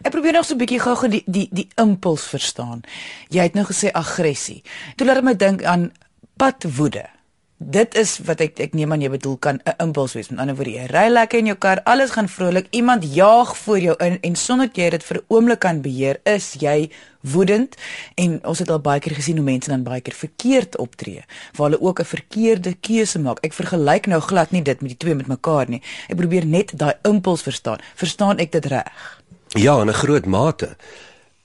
Ek 0.00 0.10
probeer 0.16 0.32
nog 0.32 0.48
so 0.48 0.54
'n 0.54 0.58
bietjie 0.64 0.80
gou 0.80 1.08
die 1.08 1.22
die 1.26 1.48
die 1.52 1.68
impuls 1.76 2.24
verstaan. 2.24 2.80
Jy 3.28 3.42
het 3.42 3.54
nou 3.54 3.66
gesê 3.66 3.92
aggressie. 3.92 4.62
Toe 4.96 5.06
laat 5.06 5.22
my 5.22 5.36
dink 5.36 5.62
aan 5.62 5.92
padwoede. 6.36 7.15
Dit 7.56 7.94
is 7.96 8.18
wat 8.28 8.42
ek 8.44 8.58
ek 8.60 8.74
neem 8.76 8.92
aan 8.92 9.00
jy 9.00 9.08
bedoel 9.08 9.36
kan 9.40 9.60
'n 9.64 9.74
impuls 9.80 10.12
wees. 10.12 10.28
Met 10.28 10.40
ander 10.40 10.54
woorde, 10.54 10.76
jy 10.76 10.86
ry 10.92 11.08
lekker 11.08 11.38
in 11.38 11.46
jou 11.46 11.56
kar, 11.56 11.80
alles 11.84 12.10
gaan 12.10 12.28
vrolik, 12.28 12.66
iemand 12.70 13.14
jaag 13.14 13.56
voor 13.56 13.78
jou 13.78 13.94
in 13.98 14.18
en 14.20 14.36
sonder 14.36 14.68
jy 14.72 14.90
dit 14.90 15.04
vir 15.04 15.16
'n 15.16 15.24
oomblik 15.28 15.58
kan 15.58 15.80
beheer, 15.80 16.20
is 16.24 16.52
jy 16.58 16.90
woedend 17.22 17.74
en 18.14 18.44
ons 18.44 18.58
het 18.58 18.70
al 18.70 18.80
baie 18.80 19.00
keer 19.00 19.14
gesien 19.14 19.36
hoe 19.36 19.44
mense 19.44 19.70
dan 19.70 19.82
baie 19.82 20.00
keer 20.00 20.14
verkeerd 20.14 20.76
optree, 20.76 21.24
waar 21.56 21.70
hulle 21.70 21.80
ook 21.80 22.00
'n 22.00 22.04
verkeerde 22.04 22.74
keuse 22.80 23.18
maak. 23.18 23.38
Ek 23.40 23.52
vergelyk 23.52 24.06
nou 24.06 24.20
glad 24.20 24.50
nie 24.50 24.62
dit 24.62 24.80
met 24.80 24.88
die 24.90 24.98
twee 24.98 25.14
met 25.14 25.26
mekaar 25.26 25.68
nie. 25.68 25.82
Ek 26.08 26.16
probeer 26.16 26.46
net 26.46 26.72
daai 26.78 26.94
impuls 27.02 27.42
verstaan. 27.42 27.78
Verstaan 27.94 28.38
ek 28.38 28.52
dit 28.52 28.66
reg? 28.66 29.22
Ja, 29.48 29.80
in 29.80 29.88
'n 29.88 29.94
groot 29.94 30.26
mate. 30.26 30.76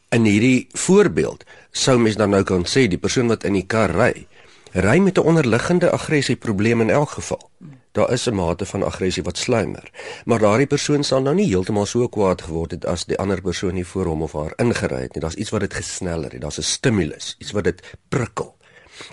In 0.10 0.26
hierdie 0.26 0.68
voorbeeld 0.72 1.46
sou 1.72 1.98
mens 1.98 2.16
dan 2.16 2.30
nou 2.30 2.44
kan 2.44 2.66
sê 2.66 2.88
die 2.88 2.98
persoon 2.98 3.28
wat 3.28 3.44
in 3.44 3.54
die 3.54 3.66
kar 3.66 3.90
ry 3.90 4.28
ry 4.72 4.98
met 4.98 5.18
'n 5.18 5.22
onderliggende 5.22 5.92
aggressie-probleem 5.92 6.82
in 6.82 6.90
elk 6.90 7.10
geval. 7.10 7.50
Daar 7.92 8.12
is 8.12 8.26
'n 8.26 8.34
mate 8.34 8.66
van 8.66 8.84
aggressie 8.84 9.24
wat 9.24 9.38
sluimer, 9.38 9.92
maar 10.26 10.40
daardie 10.40 10.68
persoon 10.68 11.04
sal 11.04 11.22
nou 11.22 11.36
nie 11.36 11.48
heeltemal 11.48 11.86
so 11.86 12.08
kwaad 12.08 12.42
geword 12.42 12.72
het 12.72 12.86
as 12.86 13.06
die 13.06 13.18
ander 13.18 13.42
persoon 13.42 13.74
nie 13.74 13.86
voor 13.86 14.06
hom 14.06 14.22
of 14.22 14.32
haar 14.32 14.54
ingery 14.56 15.02
het 15.02 15.14
nie. 15.14 15.22
Daar's 15.22 15.36
iets 15.36 15.50
wat 15.50 15.60
dit 15.60 15.74
gesneller 15.74 16.32
het. 16.32 16.42
Daar's 16.42 16.58
'n 16.58 16.62
stimulus, 16.62 17.36
iets 17.40 17.52
wat 17.52 17.64
dit 17.64 17.98
prikkel. 18.10 18.58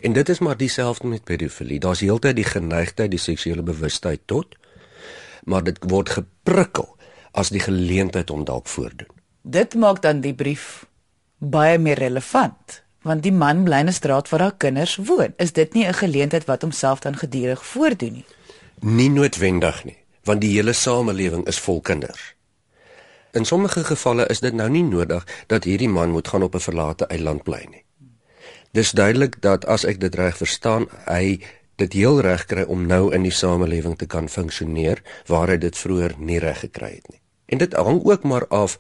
En 0.01 0.13
dit 0.13 0.29
is 0.29 0.39
maar 0.39 0.57
dieselfde 0.57 1.07
met 1.07 1.25
pedofilie. 1.25 1.79
Daar's 1.79 2.01
heeltyd 2.01 2.37
die 2.37 2.45
geneigtheid, 2.45 3.11
die 3.11 3.19
seksuele 3.19 3.63
bewustheid 3.63 4.21
tot, 4.25 4.57
maar 5.45 5.65
dit 5.65 5.79
word 5.81 6.09
geprikkel 6.09 6.97
as 7.31 7.49
die 7.49 7.61
geleentheid 7.61 8.31
om 8.31 8.45
dalk 8.45 8.67
voordoen. 8.67 9.09
Dit 9.43 9.75
maak 9.75 10.03
dan 10.03 10.21
die 10.21 10.35
brief 10.35 10.87
baie 11.39 11.79
meer 11.79 11.99
relevant 11.99 12.83
want 13.09 13.25
die 13.25 13.33
man 13.33 13.65
bly 13.65 13.81
in 13.85 13.89
'n 13.89 13.93
straat 13.97 14.29
waar 14.29 14.41
haar 14.41 14.57
kinders 14.57 14.97
woon. 14.97 15.33
Is 15.37 15.53
dit 15.53 15.73
nie 15.75 15.87
'n 15.87 15.95
geleentheid 15.95 16.45
wat 16.45 16.63
homself 16.63 17.01
dan 17.01 17.17
gedurig 17.17 17.67
voordoen 17.67 18.13
nie? 18.13 18.25
Nie 18.81 19.11
noodwendig 19.11 19.85
nie, 19.85 19.99
want 20.25 20.41
die 20.41 20.55
hele 20.55 20.73
samelewing 20.73 21.47
is 21.47 21.59
vol 21.59 21.81
kinders. 21.81 22.35
In 23.33 23.45
sommige 23.45 23.85
gevalle 23.85 24.27
is 24.27 24.41
dit 24.41 24.55
nou 24.55 24.69
nie 24.71 24.83
nodig 24.83 25.27
dat 25.47 25.65
hierdie 25.65 25.89
man 25.89 26.11
moet 26.11 26.29
gaan 26.29 26.43
op 26.43 26.55
'n 26.55 26.61
verlate 26.61 27.07
eiland 27.07 27.43
bly 27.43 27.67
nie. 27.71 27.85
Dis 28.73 28.91
duidelik 28.91 29.41
dat 29.43 29.67
as 29.67 29.85
ek 29.85 30.01
dit 30.01 30.15
reg 30.15 30.37
verstaan, 30.37 30.89
hy 31.07 31.41
dit 31.77 31.93
heel 31.93 32.21
reg 32.21 32.45
kry 32.45 32.63
om 32.63 32.87
nou 32.87 33.15
in 33.15 33.23
die 33.23 33.33
samelewing 33.33 33.97
te 33.99 34.07
kan 34.07 34.29
funksioneer 34.29 35.03
waar 35.27 35.49
hy 35.49 35.57
dit 35.57 35.79
vroeër 35.79 36.15
nie 36.19 36.39
reg 36.39 36.61
gekry 36.61 36.95
het 36.95 37.09
nie. 37.09 37.21
En 37.47 37.59
dit 37.59 37.73
hang 37.73 38.05
ook 38.05 38.23
maar 38.23 38.47
af 38.49 38.79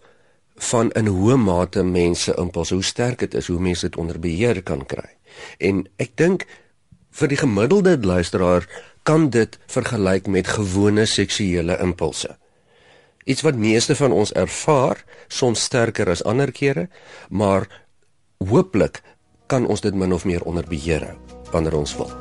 van 0.58 0.90
in 0.98 1.06
hoe 1.06 1.36
mate 1.36 1.82
mense 1.82 2.34
impuls 2.36 2.70
hoe 2.70 2.82
sterk 2.82 3.18
dit 3.18 3.34
is 3.34 3.46
hoe 3.46 3.60
mense 3.60 3.86
dit 3.86 3.96
onder 3.96 4.20
beheer 4.20 4.62
kan 4.62 4.86
kry. 4.86 5.08
En 5.58 5.86
ek 5.96 6.16
dink 6.16 6.46
vir 7.10 7.28
die 7.28 7.40
gemiddelde 7.40 7.98
luisteraar 7.98 8.66
kan 9.02 9.30
dit 9.30 9.58
vergelyk 9.66 10.26
met 10.26 10.50
gewone 10.58 11.06
seksuele 11.06 11.78
impulse. 11.80 12.36
Iets 13.24 13.44
wat 13.44 13.56
meeste 13.60 13.96
van 13.96 14.12
ons 14.12 14.32
ervaar, 14.32 15.04
soms 15.28 15.62
sterker 15.68 16.08
as 16.08 16.24
ander 16.24 16.52
kere, 16.52 16.88
maar 17.28 17.68
hooplik 18.44 19.02
kan 19.46 19.66
ons 19.66 19.80
dit 19.80 19.94
min 19.94 20.12
of 20.12 20.24
meer 20.24 20.44
onder 20.44 20.64
beheer 20.68 21.04
hou 21.04 21.16
wanneer 21.52 21.76
ons 21.80 21.96
wil. 21.96 22.12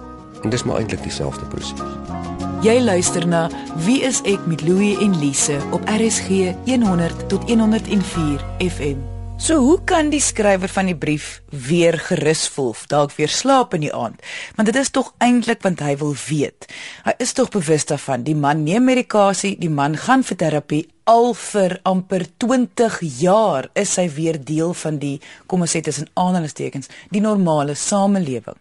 En 0.44 0.50
dis 0.50 0.64
maar 0.64 0.80
eintlik 0.80 1.04
dieselfde 1.04 1.46
proses. 1.52 2.37
Jy 2.66 2.80
luister 2.82 3.22
na 3.30 3.44
Wie 3.86 4.00
is 4.02 4.24
ek 4.26 4.48
met 4.50 4.64
Louie 4.66 4.96
en 5.06 5.12
Lise 5.22 5.60
op 5.76 5.84
RSG 5.94 6.56
100 6.66 7.28
tot 7.30 7.46
104 7.46 8.42
FM. 8.66 9.04
So 9.38 9.60
hoe 9.62 9.78
kan 9.86 10.10
die 10.10 10.22
skrywer 10.24 10.72
van 10.74 10.90
die 10.90 10.98
brief 10.98 11.44
weer 11.54 12.00
gerus 12.02 12.48
voel, 12.50 12.74
dalk 12.90 13.14
weer 13.14 13.30
slaap 13.30 13.78
in 13.78 13.86
die 13.86 13.94
aand? 13.94 14.18
Want 14.58 14.72
dit 14.72 14.82
is 14.82 14.90
tog 14.90 15.14
eintlik 15.22 15.62
want 15.62 15.86
hy 15.86 15.94
wil 16.02 16.16
weet. 16.26 16.66
Hy 17.06 17.14
is 17.22 17.38
tog 17.38 17.54
bewus 17.54 17.86
daarvan, 17.86 18.26
die 18.26 18.36
man 18.36 18.66
neem 18.66 18.90
medikasie, 18.90 19.54
die 19.62 19.70
man 19.70 19.94
gaan 19.94 20.26
vir 20.26 20.42
terapie 20.42 20.84
al 21.06 21.36
vir 21.38 21.78
amper 21.86 22.26
20 22.42 22.98
jaar 23.22 23.70
is 23.78 23.94
hy 24.02 24.10
weer 24.18 24.42
deel 24.42 24.74
van 24.74 24.98
die 24.98 25.20
kom 25.46 25.62
ons 25.62 25.78
sê 25.78 25.86
tussen 25.86 26.10
aanhalingstekens, 26.18 26.90
die 27.14 27.22
normale 27.22 27.78
samelewing. 27.78 28.58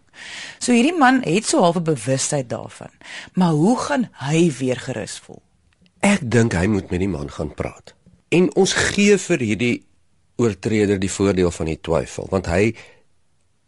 So 0.58 0.72
hierdie 0.72 0.96
man 0.98 1.22
het 1.24 1.46
so 1.46 1.60
half 1.60 1.76
'n 1.76 1.82
bewustheid 1.82 2.48
daarvan. 2.48 2.90
Maar 3.34 3.52
hoe 3.52 3.78
gaan 3.78 4.08
hy 4.12 4.52
weer 4.58 4.76
gerus 4.76 5.18
voel? 5.18 5.42
Ek 6.00 6.30
dink 6.30 6.52
hy 6.52 6.66
moet 6.66 6.90
met 6.90 7.00
die 7.00 7.08
man 7.08 7.30
gaan 7.30 7.54
praat. 7.54 7.94
En 8.28 8.54
ons 8.54 8.72
gee 8.72 9.18
vir 9.18 9.38
hierdie 9.38 9.86
oortreder 10.36 10.98
die 11.00 11.10
voordeel 11.10 11.50
van 11.50 11.66
die 11.66 11.80
twyfel, 11.80 12.26
want 12.30 12.46
hy 12.46 12.74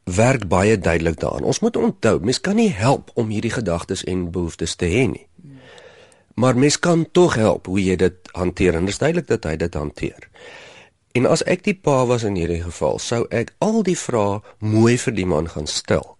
werk 0.04 0.48
baie 0.48 0.78
duidelik 0.78 1.20
daaraan. 1.20 1.44
Ons 1.44 1.60
moet 1.60 1.76
onthou, 1.76 2.18
mens 2.20 2.40
kan 2.40 2.56
nie 2.56 2.70
help 2.72 3.10
om 3.14 3.28
hierdie 3.28 3.52
gedagtes 3.52 4.04
en 4.04 4.30
behoeftes 4.30 4.76
te 4.76 4.86
hê 4.86 5.06
nie. 5.08 5.26
Maar 6.34 6.56
mens 6.56 6.78
kan 6.78 7.06
tog 7.12 7.34
help 7.34 7.66
hoe 7.66 7.80
jy 7.82 7.96
dit 7.96 8.28
hanteer 8.32 8.74
en 8.74 8.86
dit 8.86 8.94
is 8.94 8.98
duidelik 8.98 9.26
dat 9.26 9.44
hy 9.44 9.56
dit 9.56 9.74
hanteer. 9.74 10.28
En 11.18 11.26
as 11.26 11.42
ek 11.50 11.64
die 11.66 11.74
pa 11.74 12.04
was 12.06 12.22
in 12.22 12.36
hierdie 12.38 12.62
geval, 12.62 13.00
sou 13.02 13.24
ek 13.34 13.54
al 13.64 13.82
die 13.82 13.98
vrae 13.98 14.38
mooi 14.62 14.94
vir 15.00 15.16
die 15.16 15.26
man 15.26 15.48
gaan 15.50 15.66
stel. 15.66 16.17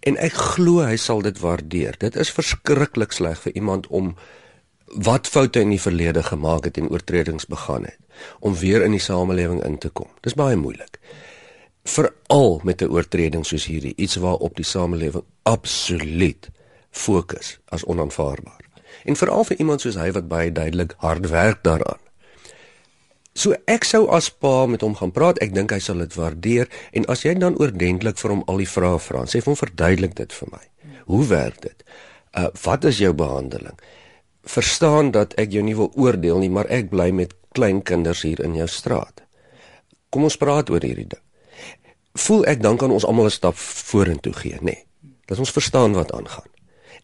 En 0.00 0.16
ek 0.16 0.32
glo 0.32 0.84
hy 0.86 0.96
sal 0.96 1.22
dit 1.22 1.38
waardeer. 1.38 1.96
Dit 1.98 2.16
is 2.16 2.32
verskriklik 2.32 3.12
sleg 3.12 3.40
vir 3.42 3.52
iemand 3.54 3.86
om 3.86 4.14
wat 5.04 5.28
foute 5.28 5.60
in 5.60 5.72
die 5.74 5.80
verlede 5.80 6.22
gemaak 6.22 6.64
het 6.64 6.78
en 6.78 6.88
oortredings 6.88 7.46
begaan 7.46 7.84
het 7.84 7.98
om 8.40 8.54
weer 8.56 8.82
in 8.82 8.94
die 8.96 9.02
samelewing 9.02 9.60
in 9.64 9.78
te 9.78 9.88
kom. 9.88 10.08
Dis 10.20 10.34
baie 10.34 10.56
moeilik. 10.56 10.98
Veral 11.84 12.60
met 12.64 12.82
'n 12.82 12.90
oortreding 12.90 13.46
soos 13.46 13.66
hierdie, 13.66 13.94
iets 13.96 14.16
waarop 14.16 14.56
die 14.56 14.64
samelewing 14.64 15.24
absoluut 15.42 16.50
fokus 16.90 17.58
as 17.68 17.84
onaanvaarbaar. 17.84 18.64
En 19.04 19.16
veral 19.16 19.44
vir 19.44 19.58
iemand 19.58 19.80
soos 19.80 19.94
hy 19.94 20.10
wat 20.12 20.28
baie 20.28 20.52
duidelik 20.52 20.94
hard 20.96 21.28
werk 21.28 21.62
daaraan. 21.62 22.07
So 23.38 23.54
ek 23.70 23.86
sou 23.86 24.08
as 24.10 24.32
pa 24.34 24.66
met 24.66 24.82
hom 24.82 24.96
gaan 24.98 25.14
praat. 25.14 25.38
Ek 25.44 25.54
dink 25.54 25.70
hy 25.70 25.78
sal 25.78 26.02
dit 26.02 26.14
waardeer 26.18 26.66
en 26.92 27.06
as 27.06 27.22
jy 27.22 27.36
dan 27.38 27.54
oordentlik 27.62 28.18
vir 28.18 28.34
hom 28.34 28.42
al 28.50 28.58
die 28.58 28.66
vrae 28.66 28.98
vra, 28.98 29.22
sê 29.30 29.38
vir 29.38 29.52
hom 29.52 29.60
verduidelik 29.60 30.18
dit 30.18 30.34
vir 30.40 30.50
my. 30.50 30.64
Hoe 31.06 31.24
werk 31.30 31.62
dit? 31.62 31.86
Uh 32.34 32.50
wat 32.64 32.84
is 32.84 32.98
jou 32.98 33.14
behandeling? 33.14 33.78
verstaan 34.48 35.10
dat 35.10 35.34
ek 35.34 35.52
jou 35.52 35.62
nie 35.64 35.76
wil 35.76 35.90
oordeel 35.94 36.40
nie, 36.40 36.50
maar 36.50 36.68
ek 36.72 36.88
bly 36.92 37.10
met 37.12 37.34
klein 37.56 37.82
kinders 37.84 38.24
hier 38.24 38.40
in 38.44 38.56
jou 38.56 38.68
straat. 38.68 39.24
Kom 40.08 40.24
ons 40.24 40.38
praat 40.40 40.70
oor 40.72 40.84
hierdie 40.84 41.08
ding. 41.08 41.24
Voel 42.18 42.46
ek 42.50 42.62
dan 42.64 42.78
kan 42.80 42.90
ons 42.90 43.04
almal 43.04 43.28
'n 43.28 43.36
stap 43.36 43.56
vorentoe 43.56 44.32
gee, 44.32 44.56
nê? 44.60 44.72
Nee. 44.72 44.84
Dat 45.26 45.38
ons 45.38 45.52
verstaan 45.52 45.92
wat 45.92 46.12
aangaan. 46.12 46.48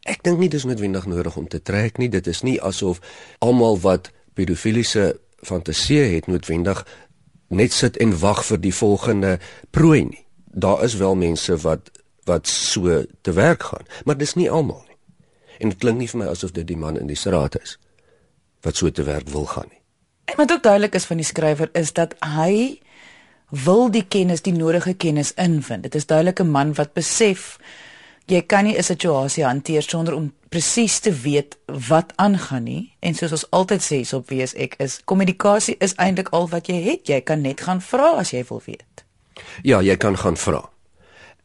Ek 0.04 0.22
dink 0.22 0.38
nie 0.38 0.48
dis 0.48 0.64
noodwendig 0.64 1.06
nodig 1.06 1.36
om 1.36 1.48
te 1.48 1.62
trek 1.62 1.98
nie. 1.98 2.08
Dit 2.08 2.26
is 2.26 2.42
nie 2.42 2.60
asof 2.60 3.00
almal 3.38 3.78
wat 3.80 4.10
pedofiliese 4.34 5.20
fantasieë 5.44 6.14
het 6.14 6.26
noodwendig 6.26 6.84
net 7.48 7.72
sit 7.72 7.96
en 8.02 8.18
wag 8.18 8.44
vir 8.48 8.60
die 8.60 8.74
volgende 8.74 9.38
prooi 9.70 10.04
nie. 10.04 10.24
Daar 10.44 10.84
is 10.84 10.96
wel 11.00 11.14
mense 11.14 11.56
wat 11.62 11.90
wat 12.24 12.48
so 12.48 13.02
te 13.20 13.32
werk 13.36 13.62
gaan, 13.62 13.84
maar 14.04 14.16
dis 14.16 14.32
nie 14.34 14.50
almal 14.50 14.80
nie. 14.88 14.96
En 15.58 15.68
dit 15.68 15.78
klink 15.78 15.98
nie 15.98 16.08
vir 16.08 16.22
my 16.22 16.28
asof 16.32 16.54
dit 16.56 16.66
die 16.66 16.76
man 16.76 16.96
in 16.96 17.10
die 17.10 17.18
straat 17.20 17.58
is 17.60 17.76
wat 18.64 18.76
so 18.80 18.90
te 18.90 19.04
werk 19.04 19.28
wil 19.28 19.44
gaan 19.44 19.68
nie. 19.68 19.80
En 20.24 20.36
wat 20.36 20.52
ook 20.52 20.62
duidelik 20.62 20.94
is 20.94 21.04
van 21.04 21.20
die 21.20 21.26
skrywer 21.26 21.68
is 21.76 21.92
dat 21.92 22.14
hy 22.24 22.80
wil 23.64 23.90
die 23.90 24.06
kennis, 24.08 24.40
die 24.42 24.54
nodige 24.56 24.94
kennis 24.94 25.34
invind. 25.36 25.84
Dit 25.84 25.94
is 25.94 26.06
duidelik 26.06 26.40
'n 26.40 26.50
man 26.50 26.74
wat 26.74 26.92
besef 26.92 27.58
jy 28.26 28.42
kan 28.42 28.64
nie 28.64 28.76
'n 28.78 28.82
situasie 28.82 29.44
hanteer 29.44 29.82
sonder 29.82 30.14
om 30.14 30.32
presies 30.48 30.98
te 30.98 31.12
weet 31.12 31.58
wat 31.88 32.12
aangaan 32.16 32.62
nie. 32.62 32.96
En 33.00 33.14
soos 33.14 33.32
ons 33.32 33.50
altyd 33.50 33.82
sê 33.82 34.04
so 34.04 34.16
op 34.16 34.28
wees 34.28 34.54
ek 34.54 34.74
is 34.78 35.00
kommunikasie 35.04 35.76
is 35.78 35.94
eintlik 35.94 36.28
al 36.28 36.48
wat 36.48 36.66
jy 36.66 36.82
het. 36.82 37.08
Jy 37.08 37.20
kan 37.20 37.40
net 37.40 37.60
gaan 37.60 37.80
vra 37.80 38.14
as 38.16 38.30
jy 38.30 38.44
wil 38.48 38.62
weet. 38.64 39.04
Ja, 39.62 39.80
jy 39.80 39.96
kan 39.96 40.16
gaan 40.16 40.36
vra 40.36 40.74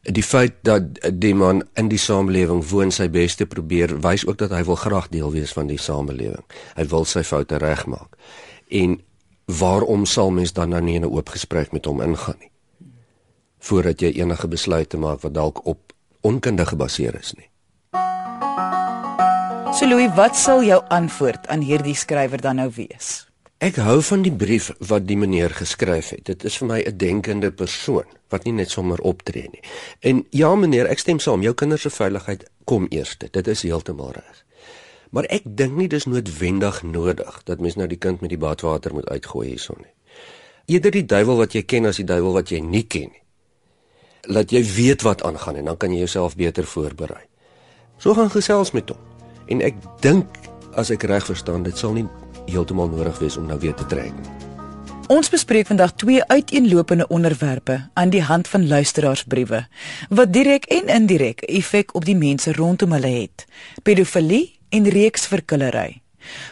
die 0.02 0.24
feit 0.24 0.54
dat 0.64 0.96
die 1.12 1.34
man 1.34 1.62
in 1.76 1.90
die 1.92 2.00
samelewing 2.00 2.62
woon 2.70 2.92
sy 2.94 3.08
bes 3.12 3.36
te 3.36 3.46
probeer 3.46 3.98
wys 4.00 4.24
ook 4.26 4.38
dat 4.40 4.54
hy 4.56 4.62
wil 4.64 4.78
graag 4.80 5.10
deel 5.12 5.32
wees 5.34 5.52
van 5.52 5.68
die 5.68 5.78
samelewing. 5.78 6.44
Hy 6.76 6.86
wil 6.88 7.04
sy 7.04 7.22
foute 7.26 7.60
regmaak. 7.60 8.16
En 8.68 9.00
waarom 9.60 10.06
sal 10.06 10.30
mens 10.32 10.52
dan 10.56 10.70
nou 10.70 10.80
nie 10.80 10.98
'n 11.00 11.04
oop 11.04 11.28
gesprek 11.28 11.72
met 11.72 11.84
hom 11.84 12.00
ingaan 12.00 12.38
nie? 12.38 12.50
Voordat 13.58 14.00
jy 14.00 14.12
enige 14.16 14.48
besluite 14.48 14.96
maak 14.96 15.20
wat 15.20 15.34
dalk 15.34 15.66
op 15.66 15.92
onkunde 16.20 16.66
gebaseer 16.66 17.16
is 17.20 17.34
nie. 17.36 17.48
So 19.78 19.86
Louis, 19.86 20.10
wat 20.16 20.36
sal 20.36 20.64
jou 20.66 20.80
antwoord 20.88 21.46
aan 21.48 21.62
hierdie 21.62 21.94
skrywer 21.94 22.40
dan 22.42 22.58
nou 22.58 22.70
wees? 22.74 23.30
Ek 23.60 23.76
hou 23.76 23.98
van 24.02 24.22
die 24.24 24.32
brief 24.32 24.70
wat 24.88 25.04
die 25.04 25.18
meneer 25.20 25.52
geskryf 25.52 26.14
het. 26.14 26.24
Dit 26.26 26.44
is 26.48 26.56
vir 26.58 26.66
my 26.68 26.80
'n 26.80 26.96
denkende 26.96 27.50
persoon 27.52 28.08
wat 28.28 28.44
nie 28.44 28.52
net 28.52 28.70
sommer 28.70 28.98
optree 29.00 29.48
nie. 29.52 29.62
En 30.00 30.26
ja 30.30 30.54
meneer, 30.54 30.86
ek 30.86 30.98
stem 30.98 31.18
saam, 31.18 31.42
jou 31.42 31.54
kinders 31.54 31.82
se 31.82 31.90
veiligheid 31.90 32.50
kom 32.64 32.86
eers. 32.90 33.16
Dit 33.18 33.46
is 33.46 33.62
heeltemal 33.62 34.12
reg. 34.12 34.44
Maar 35.10 35.24
ek 35.24 35.42
dink 35.44 35.76
nie 35.76 35.88
dis 35.88 36.06
noodwendig 36.06 36.82
nodig 36.82 37.42
dat 37.44 37.60
mens 37.60 37.76
nou 37.76 37.86
die 37.86 37.98
kind 37.98 38.20
met 38.20 38.30
die 38.30 38.38
badwater 38.38 38.94
moet 38.94 39.08
uitgooi 39.08 39.48
hierson 39.48 39.76
nie. 39.78 39.94
Eerder 40.66 40.90
die 40.90 41.06
duiwel 41.06 41.36
wat 41.36 41.52
jy 41.52 41.62
ken 41.62 41.86
as 41.86 41.96
die 41.96 42.06
duiwel 42.06 42.32
wat 42.32 42.48
jy 42.48 42.60
nie 42.60 42.86
ken 42.86 43.10
nie. 43.10 43.22
Laat 44.28 44.50
jy 44.50 44.64
weet 44.64 45.02
wat 45.02 45.22
aangaan 45.22 45.56
en 45.56 45.64
dan 45.64 45.76
kan 45.76 45.92
jy 45.92 45.98
jouself 46.04 46.36
beter 46.36 46.64
voorberei. 46.64 47.22
So 47.98 48.14
gaan 48.14 48.30
gesels 48.30 48.70
met 48.70 48.88
hom. 48.88 48.98
En 49.46 49.60
ek 49.60 49.74
dink 50.00 50.26
as 50.78 50.90
ek 50.90 51.02
reg 51.08 51.24
verstaan, 51.26 51.62
dit 51.62 51.78
sal 51.78 51.92
nie 51.96 52.06
heeltemal 52.46 52.88
nodig 52.88 53.18
wees 53.18 53.36
om 53.36 53.46
nou 53.46 53.58
weer 53.60 53.74
te 53.74 53.86
trek. 53.86 54.14
Ons 55.10 55.30
bespreek 55.30 55.66
vandag 55.66 55.96
twee 55.98 56.22
uiteenlopende 56.24 57.08
onderwerpe 57.10 57.80
aan 57.98 58.12
die 58.14 58.22
hand 58.22 58.48
van 58.48 58.68
luisteraarsbriewe 58.68 59.64
wat 60.08 60.32
direk 60.32 60.68
en 60.70 60.86
indirek 60.86 61.42
effek 61.50 61.94
op 61.98 62.06
die 62.06 62.16
mense 62.16 62.52
rondom 62.52 62.92
hulle 62.94 63.10
het: 63.16 63.46
pedofilie 63.82 64.60
en 64.68 64.86
reeksverkillery. 64.88 66.00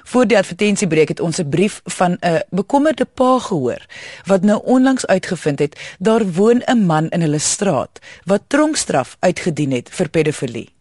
Voor 0.02 0.26
die 0.26 0.36
advertensiebreek 0.38 1.08
het 1.08 1.20
ons 1.20 1.38
'n 1.38 1.48
brief 1.48 1.80
van 1.84 2.16
'n 2.20 2.42
bekommerde 2.50 3.04
pa 3.04 3.38
gehoor 3.38 3.86
wat 4.24 4.42
nou 4.42 4.60
onlangs 4.64 5.06
uitgevind 5.06 5.58
het 5.58 5.78
daar 5.98 6.32
woon 6.32 6.62
'n 6.66 6.86
man 6.86 7.08
in 7.08 7.20
hulle 7.20 7.38
straat 7.38 7.98
wat 8.24 8.42
tronkstraf 8.46 9.16
uitgedien 9.20 9.72
het 9.72 9.88
vir 9.90 10.08
pedofilie. 10.08 10.76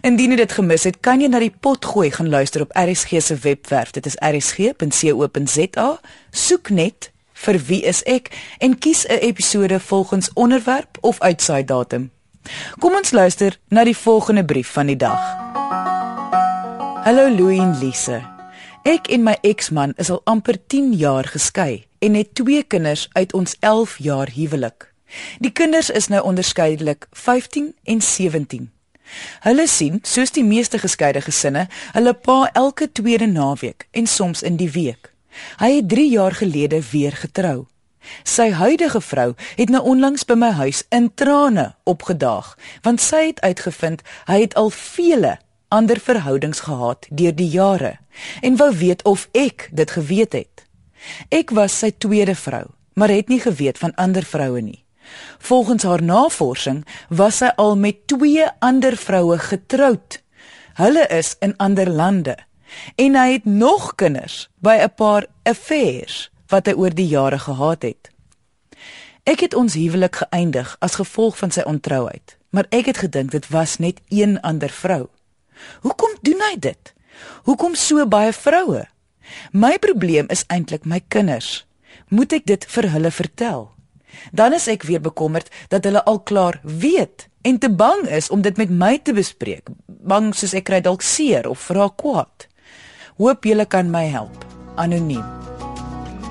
Indien 0.00 0.30
jy 0.30 0.36
dit 0.36 0.52
gemis 0.52 0.84
het, 0.84 1.00
kan 1.00 1.20
jy 1.20 1.28
na 1.28 1.38
die 1.38 1.54
pot 1.60 1.84
gooi 1.84 2.10
gaan 2.10 2.28
luister 2.28 2.60
op 2.60 2.74
RSG 2.76 3.22
se 3.22 3.36
webwerf. 3.42 3.90
Dit 3.90 4.06
is 4.06 4.18
rsg.co.za. 4.20 6.00
Soek 6.30 6.70
net 6.70 7.10
vir 7.32 7.58
wie 7.66 7.82
is 7.88 8.02
ek 8.04 8.30
en 8.58 8.78
kies 8.78 9.06
'n 9.06 9.20
episode 9.20 9.80
volgens 9.80 10.30
onderwerp 10.34 10.98
of 11.00 11.20
uitsaai 11.20 11.64
datum. 11.64 12.10
Kom 12.78 12.94
ons 12.94 13.10
luister 13.10 13.58
na 13.68 13.84
die 13.84 13.96
volgende 13.96 14.44
brief 14.44 14.68
van 14.68 14.86
die 14.86 14.96
dag. 14.96 15.89
Hallo 17.00 17.30
Louie 17.30 17.60
en 17.60 17.78
Lise. 17.78 18.18
Ek 18.84 19.06
en 19.08 19.22
my 19.24 19.32
eksman 19.40 19.94
is 19.96 20.10
al 20.12 20.18
amper 20.28 20.58
10 20.68 20.90
jaar 21.00 21.24
geskei 21.24 21.86
en 22.04 22.14
het 22.14 22.34
twee 22.36 22.60
kinders 22.62 23.06
uit 23.12 23.32
ons 23.32 23.56
11 23.64 23.94
jaar 24.04 24.28
huwelik. 24.34 24.84
Die 25.40 25.50
kinders 25.50 25.88
is 25.90 26.10
nou 26.12 26.20
onderskeidelik 26.28 27.08
15 27.16 27.72
en 27.84 28.04
17. 28.04 28.68
Hulle 29.48 29.66
sien, 29.66 29.98
soos 30.04 30.36
die 30.36 30.44
meeste 30.44 30.78
geskeide 30.78 31.24
gesinne, 31.24 31.66
hulle 31.96 32.12
pa 32.12 32.50
elke 32.52 32.92
tweede 32.92 33.26
naweek 33.32 33.88
en 33.90 34.06
soms 34.06 34.44
in 34.44 34.60
die 34.60 34.70
week. 34.76 35.14
Hy 35.64 35.78
het 35.80 35.88
3 35.88 36.08
jaar 36.10 36.36
gelede 36.36 36.84
weer 36.92 37.16
getrou. 37.16 37.64
Sy 38.28 38.50
huidige 38.60 39.00
vrou 39.00 39.30
het 39.56 39.72
nou 39.72 39.86
onlangs 39.88 40.28
by 40.28 40.36
my 40.36 40.52
huis 40.60 40.84
in 40.92 41.08
trane 41.14 41.70
opgedaag, 41.88 42.58
want 42.84 43.00
sy 43.00 43.30
het 43.32 43.40
uitgevind 43.40 44.04
hy 44.28 44.44
het 44.44 44.54
al 44.60 44.68
vele 44.68 45.38
ander 45.70 46.00
verhoudings 46.00 46.60
gehad 46.66 47.06
deur 47.10 47.34
die 47.34 47.48
jare 47.48 47.96
en 48.40 48.58
wou 48.60 48.70
weet 48.76 49.04
of 49.08 49.28
ek 49.32 49.68
dit 49.72 49.90
geweet 49.90 50.32
het. 50.32 50.66
Ek 51.30 51.50
was 51.56 51.78
sy 51.78 51.90
tweede 51.96 52.34
vrou, 52.34 52.66
maar 52.94 53.08
het 53.08 53.28
nie 53.28 53.40
geweet 53.40 53.78
van 53.78 53.94
ander 53.94 54.26
vroue 54.26 54.60
nie. 54.60 54.84
Volgens 55.38 55.82
haar 55.82 56.02
navorsing 56.02 56.84
was 57.08 57.40
sy 57.40 57.50
al 57.56 57.76
met 57.76 58.06
twee 58.06 58.44
ander 58.58 58.96
vroue 58.96 59.38
getroud. 59.38 60.20
Hulle 60.78 61.06
is 61.08 61.36
in 61.40 61.56
ander 61.56 61.90
lande 61.90 62.36
en 62.94 63.16
hy 63.18 63.32
het 63.32 63.44
nog 63.44 63.94
kinders 63.94 64.48
by 64.62 64.78
'n 64.78 64.94
paar 64.94 65.26
affairs 65.42 66.30
wat 66.48 66.66
hy 66.66 66.74
oor 66.74 66.94
die 66.94 67.08
jare 67.08 67.38
gehad 67.38 67.82
het. 67.82 68.10
Ek 69.24 69.40
het 69.40 69.54
ons 69.54 69.74
huwelik 69.74 70.16
geëindig 70.16 70.76
as 70.78 70.94
gevolg 70.94 71.38
van 71.38 71.50
sy 71.50 71.60
ontrouheid, 71.60 72.36
maar 72.50 72.66
ek 72.70 72.86
het 72.86 72.96
gedink 72.96 73.30
dit 73.30 73.48
was 73.48 73.76
net 73.78 74.00
een 74.08 74.40
ander 74.40 74.70
vrou. 74.70 75.08
Hoekom 75.84 76.16
doen 76.22 76.40
hy 76.50 76.54
dit? 76.58 76.94
Hoekom 77.48 77.74
so 77.74 78.06
baie 78.06 78.32
vroue? 78.32 78.84
My 79.52 79.78
probleem 79.78 80.28
is 80.30 80.44
eintlik 80.48 80.84
my 80.84 81.00
kinders. 81.08 81.64
Moet 82.10 82.40
ek 82.40 82.46
dit 82.50 82.66
vir 82.74 82.90
hulle 82.94 83.10
vertel? 83.14 83.68
Dan 84.34 84.54
is 84.56 84.66
ek 84.70 84.86
weer 84.88 85.02
bekommerd 85.02 85.50
dat 85.70 85.86
hulle 85.86 86.02
al 86.04 86.20
klaar 86.26 86.60
weet 86.62 87.28
en 87.46 87.58
te 87.58 87.70
bang 87.70 88.04
is 88.10 88.28
om 88.30 88.42
dit 88.42 88.56
met 88.60 88.70
my 88.70 88.98
te 88.98 89.14
bespreek. 89.16 89.70
Bang 89.86 90.34
soos 90.36 90.54
ek 90.56 90.66
kry 90.68 90.80
dalk 90.84 91.04
seer 91.06 91.48
of 91.48 91.62
vra 91.70 91.88
kwaad. 91.88 92.48
Hoop 93.20 93.46
julle 93.46 93.66
kan 93.70 93.90
my 93.92 94.06
help. 94.10 94.44
Anoniem. 94.80 95.24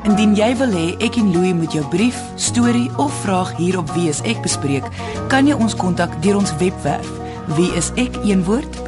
Indien 0.08 0.36
jy 0.38 0.54
wil 0.62 0.72
hê 0.74 0.86
ek 1.06 1.20
en 1.20 1.32
Louie 1.34 1.54
moet 1.54 1.74
jou 1.76 1.84
brief, 1.92 2.20
storie 2.40 2.88
of 2.98 3.14
vraag 3.24 3.52
hier 3.60 3.80
op 3.82 3.92
Wees 3.98 4.24
ek 4.24 4.40
bespreek, 4.46 4.88
kan 5.32 5.48
jy 5.48 5.58
ons 5.60 5.76
kontak 5.76 6.14
deur 6.24 6.40
ons 6.40 6.56
webwerf 6.62 7.19
wieisek.co.za 7.58 8.80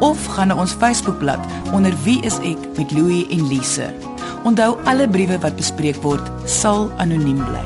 of 0.00 0.26
gaan 0.34 0.48
na 0.48 0.56
ons 0.60 0.72
Facebookblad 0.72 1.42
onder 1.72 1.94
Wie 2.04 2.22
is 2.26 2.38
ek 2.42 2.58
met 2.76 2.92
Louie 2.92 3.26
en 3.30 3.48
Lise. 3.48 3.88
Onthou 4.46 4.78
alle 4.84 5.08
briewe 5.10 5.38
wat 5.42 5.56
bespreek 5.58 6.02
word 6.02 6.22
sal 6.44 6.90
anoniem 7.02 7.44
bly. 7.44 7.64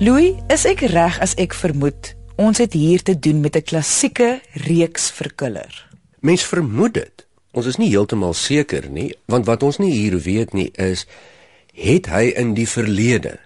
Louis, 0.00 0.34
is 0.52 0.64
ek 0.66 0.80
reg 0.92 1.20
as 1.22 1.34
ek 1.40 1.54
vermoed 1.54 2.14
ons 2.36 2.58
het 2.58 2.72
hier 2.74 3.02
te 3.02 3.14
doen 3.18 3.40
met 3.40 3.56
'n 3.56 3.62
klassieke 3.62 4.40
reeks 4.66 5.10
verkiller? 5.10 5.88
Mens 6.20 6.42
vermoed 6.42 6.94
dit. 6.94 7.26
Ons 7.52 7.66
is 7.66 7.76
nie 7.76 7.88
heeltemal 7.88 8.34
seker 8.34 8.90
nie, 8.90 9.14
want 9.26 9.46
wat 9.46 9.62
ons 9.62 9.78
nie 9.78 9.92
hier 9.92 10.18
weet 10.18 10.52
nie 10.52 10.70
is 10.74 11.06
het 11.74 12.06
hy 12.06 12.32
in 12.36 12.54
die 12.54 12.68
verlede 12.68 13.38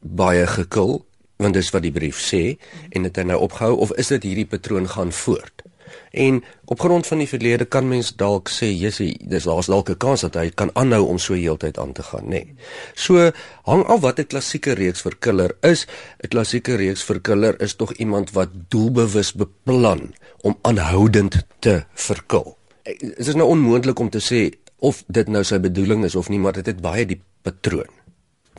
baie 0.00 0.46
gekil 0.46 1.04
want 1.40 1.56
dis 1.56 1.72
wat 1.74 1.82
die 1.86 1.94
brief 1.94 2.20
sê 2.20 2.58
en 2.90 3.08
dit 3.08 3.16
het 3.16 3.26
nou 3.26 3.40
opgehou 3.48 3.76
of 3.80 3.94
is 4.00 4.12
dit 4.12 4.28
hierdie 4.28 4.48
patroon 4.48 4.88
gaan 4.88 5.12
voort? 5.12 5.64
En 6.10 6.44
op 6.64 6.80
grond 6.80 7.06
van 7.06 7.18
die 7.18 7.28
verlede 7.28 7.64
kan 7.64 7.88
mens 7.88 8.12
dalk 8.18 8.50
sê 8.50 8.68
Jessie 8.70 9.14
dis 9.26 9.46
daar's 9.48 9.70
dalk 9.70 9.90
'n 9.90 9.96
kans 9.96 10.20
dat 10.20 10.34
hy 10.34 10.50
kan 10.50 10.70
aanhou 10.74 11.06
om 11.06 11.18
so 11.18 11.34
heeltyd 11.34 11.78
aan 11.78 11.92
te 11.92 12.02
gaan 12.02 12.24
nê 12.24 12.28
nee. 12.28 12.54
so 12.94 13.30
hang 13.62 13.84
af 13.84 14.00
wat 14.00 14.18
'n 14.18 14.26
klassieke 14.26 14.72
reeks 14.72 15.02
vir 15.02 15.16
killer 15.18 15.56
is. 15.60 15.86
'n 16.22 16.28
klassieke 16.28 16.74
reeks 16.76 17.02
vir 17.02 17.20
killer 17.20 17.60
is 17.60 17.74
tog 17.74 17.92
iemand 17.92 18.30
wat 18.30 18.48
doelbewus 18.68 19.32
beplan 19.32 20.14
om 20.42 20.58
aanhoudend 20.62 21.46
te 21.58 21.84
verkil. 21.94 22.56
Dit 22.84 23.26
is 23.28 23.34
nou 23.34 23.48
onmoontlik 23.48 23.98
om 23.98 24.10
te 24.10 24.20
sê 24.20 24.58
of 24.78 25.04
dit 25.06 25.28
nou 25.28 25.44
sy 25.44 25.58
bedoeling 25.58 26.04
is 26.04 26.14
of 26.14 26.28
nie 26.28 26.38
maar 26.38 26.52
dit 26.52 26.66
het 26.66 26.80
baie 26.80 27.06
die 27.06 27.20
patroon 27.42 27.99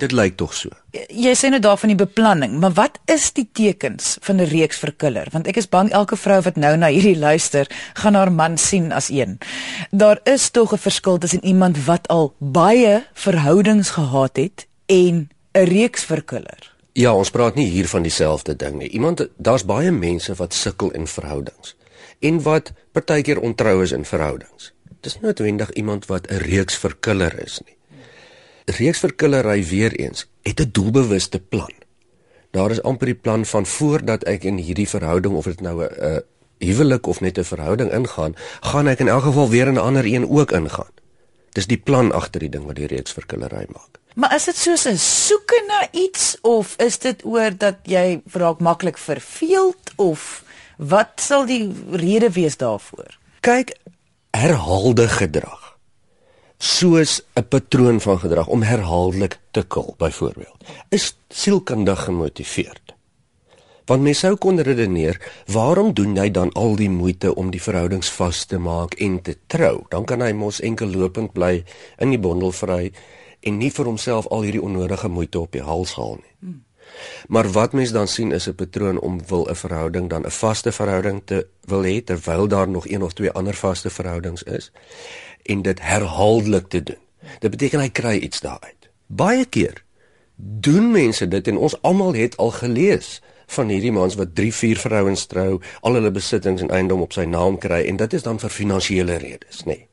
Dit 0.01 0.11
lyk 0.17 0.33
tog 0.39 0.53
so. 0.57 0.73
Jy 1.13 1.33
sê 1.37 1.51
nou 1.53 1.59
daar 1.61 1.77
van 1.77 1.91
die 1.91 1.99
beplanning, 1.99 2.55
maar 2.61 2.73
wat 2.73 2.97
is 3.11 3.27
die 3.37 3.45
tekens 3.53 4.15
van 4.25 4.41
'n 4.41 4.49
reeks 4.49 4.79
verkiller? 4.81 5.27
Want 5.31 5.47
ek 5.47 5.57
is 5.57 5.69
bang 5.69 5.91
elke 5.91 6.17
vrou 6.17 6.41
wat 6.41 6.55
nou 6.55 6.75
na 6.77 6.87
hierdie 6.89 7.17
luister, 7.17 7.69
gaan 7.93 8.13
haar 8.13 8.31
man 8.31 8.57
sien 8.57 8.91
as 8.91 9.09
een. 9.09 9.37
Daar 9.91 10.19
is 10.23 10.49
tog 10.49 10.73
'n 10.73 10.77
verskil 10.77 11.17
tussen 11.17 11.45
iemand 11.45 11.85
wat 11.85 12.07
al 12.07 12.33
baie 12.39 13.05
verhoudings 13.13 13.89
gehad 13.89 14.35
het 14.35 14.67
en 14.85 15.29
'n 15.53 15.65
reeks 15.65 16.03
verkiller. 16.03 16.73
Ja, 16.93 17.13
ons 17.13 17.29
praat 17.29 17.55
nie 17.55 17.69
hier 17.69 17.87
van 17.87 18.01
dieselfde 18.01 18.55
ding 18.55 18.77
nie. 18.77 18.89
Iemand 18.89 19.27
daar's 19.37 19.65
baie 19.65 19.91
mense 19.91 20.33
wat 20.33 20.53
sukkel 20.53 20.91
in 20.91 21.07
verhoudings 21.07 21.75
en 22.19 22.41
wat 22.41 22.71
partykeer 22.91 23.39
ontrou 23.39 23.83
is 23.83 23.91
in 23.91 24.05
verhoudings. 24.05 24.73
Dis 25.01 25.13
nie 25.13 25.23
noodwendig 25.23 25.71
iemand 25.71 26.05
wat 26.05 26.27
'n 26.27 26.35
reeks 26.37 26.75
verkiller 26.77 27.43
is 27.43 27.61
nie 27.65 27.75
reeksverkillery 28.77 29.65
weer 29.65 29.93
eens 29.95 30.27
het 30.41 30.59
'n 30.59 30.69
doelbewuste 30.71 31.39
plan. 31.39 31.73
Daar 32.51 32.71
is 32.71 32.81
amper 32.81 33.05
die 33.05 33.15
plan 33.15 33.45
van 33.45 33.65
voordat 33.65 34.23
ek 34.23 34.43
in 34.43 34.57
hierdie 34.57 34.89
verhouding 34.89 35.35
of 35.35 35.45
dit 35.45 35.61
nou 35.61 35.85
'n 35.85 36.23
huwelik 36.59 37.07
of 37.07 37.21
net 37.21 37.37
'n 37.37 37.43
verhouding 37.43 37.91
ingaan, 37.91 38.35
gaan 38.61 38.87
ek 38.87 38.99
in 38.99 39.07
elk 39.07 39.23
geval 39.23 39.49
weer 39.49 39.67
in 39.67 39.73
'n 39.73 39.85
ander 39.87 40.05
een 40.05 40.29
ook 40.29 40.51
ingaan. 40.51 40.93
Dis 41.51 41.67
die 41.67 41.77
plan 41.77 42.11
agter 42.11 42.39
die 42.39 42.49
ding 42.49 42.65
wat 42.65 42.75
die 42.75 42.87
reeksverkillery 42.87 43.65
maak. 43.67 43.99
Maar 44.15 44.35
is 44.35 44.43
dit 44.43 44.55
soos 44.55 44.85
'n 44.85 44.97
soeke 44.97 45.63
na 45.67 45.87
iets 45.91 46.37
of 46.41 46.75
is 46.77 46.99
dit 46.99 47.25
oor 47.25 47.57
dat 47.57 47.75
jy 47.83 48.21
raak 48.31 48.59
maklik 48.59 48.97
verveeld 48.97 49.91
of 49.95 50.43
wat 50.77 51.11
sal 51.15 51.45
die 51.45 51.71
rede 51.91 52.31
wees 52.31 52.57
daarvoor? 52.57 53.17
Kyk, 53.39 53.75
herhaalde 54.31 55.07
gedrag 55.07 55.60
soos 56.61 57.21
'n 57.33 57.47
patroon 57.47 58.01
van 58.01 58.19
gedrag 58.19 58.47
om 58.47 58.61
herhaaldelik 58.61 59.39
te 59.51 59.63
kil 59.67 59.95
byvoorbeeld 59.97 60.63
is 60.89 61.17
sielkundig 61.29 62.03
gemotiveerd. 62.03 62.95
Want 63.85 64.01
mens 64.01 64.19
sou 64.19 64.35
kon 64.35 64.59
redeneer 64.59 65.31
waarom 65.45 65.93
doen 65.93 66.17
hy 66.17 66.31
dan 66.31 66.51
al 66.51 66.75
die 66.75 66.89
moeite 66.89 67.35
om 67.35 67.51
die 67.51 67.61
verhoudings 67.61 68.09
vas 68.09 68.45
te 68.45 68.57
maak 68.57 68.93
en 68.93 69.21
te 69.21 69.37
trou? 69.47 69.85
Dan 69.89 70.05
kan 70.05 70.21
hy 70.21 70.31
mos 70.31 70.59
enkel 70.59 70.87
lopend 70.87 71.33
bly 71.33 71.63
in 71.97 72.09
die 72.09 72.19
bondel 72.19 72.51
vry 72.51 72.91
en 73.39 73.57
nie 73.57 73.71
vir 73.71 73.85
homself 73.85 74.27
al 74.27 74.41
hierdie 74.41 74.61
onnodige 74.61 75.07
moeite 75.07 75.39
op 75.39 75.51
die 75.51 75.65
hals 75.65 75.93
haal 75.93 76.19
nie. 76.21 76.35
Hmm. 76.39 76.63
maar 77.27 77.51
wat 77.51 77.73
mens 77.73 77.91
dan 77.91 78.07
sien 78.07 78.31
is 78.31 78.47
'n 78.47 78.55
patroon 78.55 78.99
om 78.99 79.21
wil 79.27 79.47
'n 79.49 79.55
verhouding 79.55 80.09
dan 80.09 80.25
'n 80.25 80.31
vaste 80.31 80.71
verhouding 80.71 81.21
te 81.25 81.47
wil 81.65 81.83
hê 81.83 82.03
terwyl 82.03 82.47
daar 82.47 82.69
nog 82.69 82.87
een 82.87 83.01
of 83.01 83.13
twee 83.13 83.31
ander 83.31 83.53
vaste 83.53 83.89
verhoudings 83.89 84.43
is 84.43 84.71
en 85.43 85.61
dit 85.61 85.81
herhaaldelik 85.81 86.67
te 86.67 86.83
doen. 86.83 87.01
Dit 87.39 87.51
beteken 87.51 87.79
hy 87.79 87.89
kry 87.89 88.15
iets 88.17 88.41
daaruit. 88.41 88.89
Baie 89.07 89.45
keer 89.45 89.83
doen 90.35 90.91
mense 90.91 91.27
dit 91.27 91.47
en 91.47 91.57
ons 91.57 91.75
almal 91.81 92.13
het 92.13 92.37
al 92.37 92.51
gelees 92.51 93.21
van 93.51 93.69
hierdie 93.69 93.91
mans 93.91 94.15
wat 94.15 94.35
3, 94.35 94.53
4 94.53 94.77
vrouens 94.77 95.25
trou, 95.25 95.59
al 95.81 95.97
hulle 95.99 96.11
besittings 96.11 96.63
en 96.63 96.71
eiendom 96.71 97.03
op 97.03 97.13
sy 97.13 97.27
naam 97.27 97.57
kry 97.61 97.83
en 97.87 97.99
dit 97.99 98.13
is 98.13 98.23
dan 98.23 98.39
vir 98.39 98.49
finansiële 98.49 99.17
redes, 99.21 99.65
nê. 99.65 99.75
Nee. 99.75 99.87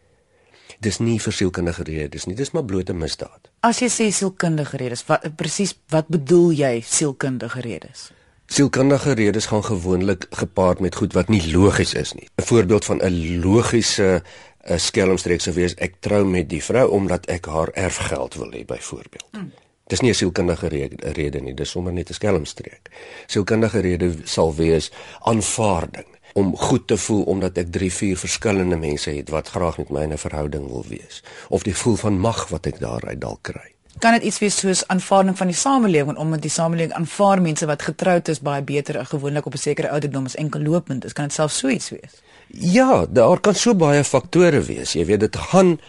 Dis 0.79 1.01
nie 1.03 1.17
vir 1.19 1.35
sielkundige 1.35 1.83
redes 1.89 2.29
nie, 2.29 2.37
dis 2.39 2.53
maar 2.55 2.63
blote 2.65 2.95
misdaad. 2.95 3.51
As 3.67 3.81
jy 3.83 3.89
sê 3.91 4.07
sielkundige 4.15 4.79
redes, 4.79 5.03
wat 5.09 5.27
presies 5.37 5.75
wat 5.91 6.07
bedoel 6.13 6.53
jy 6.55 6.73
sielkundige 6.87 7.65
redes? 7.67 8.13
Sielkundige 8.49 9.17
redes 9.19 9.51
gaan 9.51 9.65
gewoonlik 9.65 10.29
gepaard 10.31 10.79
met 10.81 10.95
goed 10.97 11.13
wat 11.19 11.29
nie 11.29 11.43
logies 11.51 11.93
is 11.99 12.15
nie. 12.15 12.29
'n 12.39 12.47
Voorbeeld 12.47 12.85
van 12.85 13.03
'n 13.03 13.41
logiese 13.43 14.23
'n 14.69 14.79
skelmstreek 14.79 15.41
sou 15.41 15.55
wees 15.55 15.75
ek 15.75 15.95
trou 16.01 16.25
met 16.25 16.49
die 16.49 16.63
vrou 16.65 16.91
omdat 16.91 17.27
ek 17.27 17.47
haar 17.47 17.71
erfgeld 17.75 18.35
wil 18.35 18.51
hê 18.53 18.65
byvoorbeeld. 18.65 19.33
Mm. 19.33 19.53
Dis 19.89 20.01
nie 20.01 20.11
'n 20.11 20.15
sielkundige 20.15 20.69
rede, 20.69 21.13
rede 21.13 21.41
nie, 21.41 21.55
dis 21.55 21.71
sommer 21.71 21.93
net 21.93 22.11
'n 22.11 22.15
skelmstreek. 22.15 22.91
Sielkundige 23.27 23.81
rede 23.81 24.15
sal 24.25 24.55
wees 24.55 24.91
aanvaarding 25.21 26.07
om 26.33 26.57
goed 26.57 26.87
te 26.87 26.97
voel 26.97 27.23
omdat 27.23 27.57
ek 27.59 27.73
3, 27.73 27.93
4 27.93 28.17
verskillende 28.17 28.77
mense 28.77 29.11
het 29.11 29.29
wat 29.29 29.49
graag 29.49 29.79
met 29.79 29.91
my 29.91 30.05
'n 30.05 30.19
verhouding 30.19 30.69
wil 30.69 30.85
wees 30.89 31.23
of 31.49 31.63
die 31.63 31.73
gevoel 31.73 31.97
van 31.97 32.19
mag 32.19 32.49
wat 32.49 32.67
ek 32.67 32.79
daaruit 32.79 33.21
dalk 33.21 33.43
kry. 33.43 33.78
Kan 33.99 34.13
dit 34.13 34.23
iets 34.23 34.39
wees 34.39 34.57
soos 34.59 34.85
aanvaarding 34.87 35.37
van 35.37 35.47
die 35.51 35.57
samelewing 35.57 36.19
omdat 36.19 36.43
die 36.43 36.51
samelewing 36.51 36.93
aanvaar 36.95 37.43
mense 37.43 37.67
wat 37.67 37.83
getroud 37.83 38.29
is 38.29 38.41
baie 38.41 38.63
beter 38.63 38.99
as 38.99 39.09
gewoonlik 39.09 39.47
op 39.47 39.55
'n 39.55 39.59
sekere 39.59 39.91
ouderdom 39.91 40.25
as 40.25 40.35
enkel 40.35 40.61
lopend 40.61 41.05
is, 41.05 41.13
kan 41.13 41.25
dit 41.25 41.33
self 41.33 41.53
so 41.53 41.69
iets 41.69 41.91
wees? 41.91 42.23
Ja, 42.49 43.07
daar 43.11 43.41
kan 43.41 43.55
so 43.55 43.75
baie 43.75 44.05
faktore 44.05 44.61
wees. 44.61 44.93
Jy 44.93 45.05
weet 45.05 45.21
dit 45.21 45.37
gaan 45.37 45.81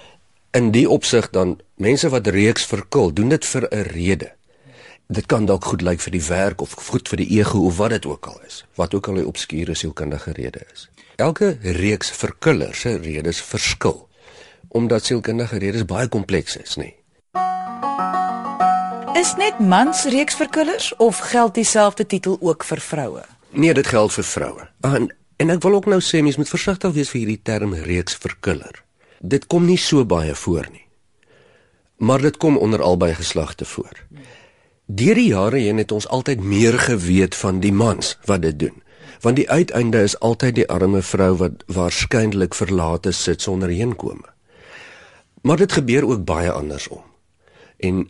in 0.52 0.72
die 0.72 0.90
opsig 0.90 1.30
dan 1.30 1.60
mense 1.76 2.10
wat 2.10 2.28
reeks 2.28 2.66
verkil, 2.66 3.14
doen 3.14 3.30
dit 3.30 3.46
vir 3.46 3.68
'n 3.72 3.82
rede. 3.82 4.32
Dit 5.08 5.26
kan 5.26 5.46
dalk 5.46 5.66
goed 5.66 5.82
lyk 5.82 6.00
vir 6.00 6.12
die 6.12 6.26
werk 6.28 6.62
of 6.62 6.72
goed 6.72 7.10
vir 7.10 7.18
die 7.18 7.40
ego 7.40 7.60
of 7.66 7.78
wat 7.78 7.90
dit 7.90 8.06
ook 8.06 8.26
al 8.26 8.40
is, 8.48 8.66
wat 8.76 8.94
ook 8.94 9.08
al 9.08 9.14
'n 9.18 9.26
obskure 9.26 9.76
sielkundige 9.76 10.32
rede 10.32 10.62
is. 10.74 10.90
Elke 11.16 11.58
reeks 11.62 12.10
verkiller 12.10 12.76
se 12.76 12.98
redes 12.98 13.42
verskil 13.42 14.08
omdat 14.68 15.06
sielkundige 15.06 15.58
redes 15.58 15.86
baie 15.86 16.08
kompleks 16.08 16.58
is, 16.58 16.76
nê. 16.76 16.99
Is 19.14 19.36
net 19.36 19.60
mans 19.60 20.04
reeks 20.04 20.36
verkillers 20.36 20.96
of 20.96 21.18
geld 21.18 21.54
dieselfde 21.56 22.06
titel 22.06 22.38
ook 22.40 22.64
vir 22.64 22.80
vroue? 22.80 23.24
Nee, 23.50 23.74
dit 23.74 23.88
geld 23.88 24.14
vir 24.14 24.24
vroue. 24.24 24.68
En 24.82 25.10
En 25.40 25.50
ek 25.54 25.62
wil 25.64 25.78
ook 25.78 25.88
nou 25.88 26.02
sê 26.04 26.20
mens 26.20 26.36
moet 26.36 26.52
versigtig 26.52 26.92
wees 26.98 27.10
vir 27.14 27.22
hierdie 27.22 27.42
term 27.48 27.72
reeks 27.88 28.18
verkiller. 28.20 28.82
Dit 29.24 29.48
kom 29.48 29.64
nie 29.70 29.80
so 29.80 30.04
baie 30.04 30.36
voor 30.36 30.68
nie. 30.72 30.84
Maar 32.04 32.26
dit 32.28 32.38
kom 32.38 32.58
onder 32.60 32.84
albei 32.84 33.14
geslagte 33.16 33.66
voor. 33.66 34.04
Deur 34.86 35.16
die 35.16 35.30
jare 35.30 35.62
heen 35.64 35.80
het 35.80 35.96
ons 35.96 36.08
altyd 36.08 36.44
meer 36.44 36.76
geweet 36.80 37.38
van 37.40 37.62
die 37.64 37.72
mans 37.72 38.18
wat 38.28 38.44
dit 38.44 38.60
doen. 38.60 38.84
Want 39.24 39.40
die 39.40 39.48
uiteinde 39.50 40.04
is 40.04 40.18
altyd 40.20 40.60
die 40.60 40.68
arme 40.68 41.02
vrou 41.02 41.32
wat 41.40 41.64
waarskynlik 41.72 42.56
verlate 42.56 43.16
sit 43.16 43.42
sonder 43.42 43.72
heenkome. 43.72 44.28
Maar 45.42 45.64
dit 45.64 45.72
gebeur 45.72 46.08
ook 46.08 46.26
baie 46.28 46.52
andersom. 46.52 47.04
En 47.80 48.10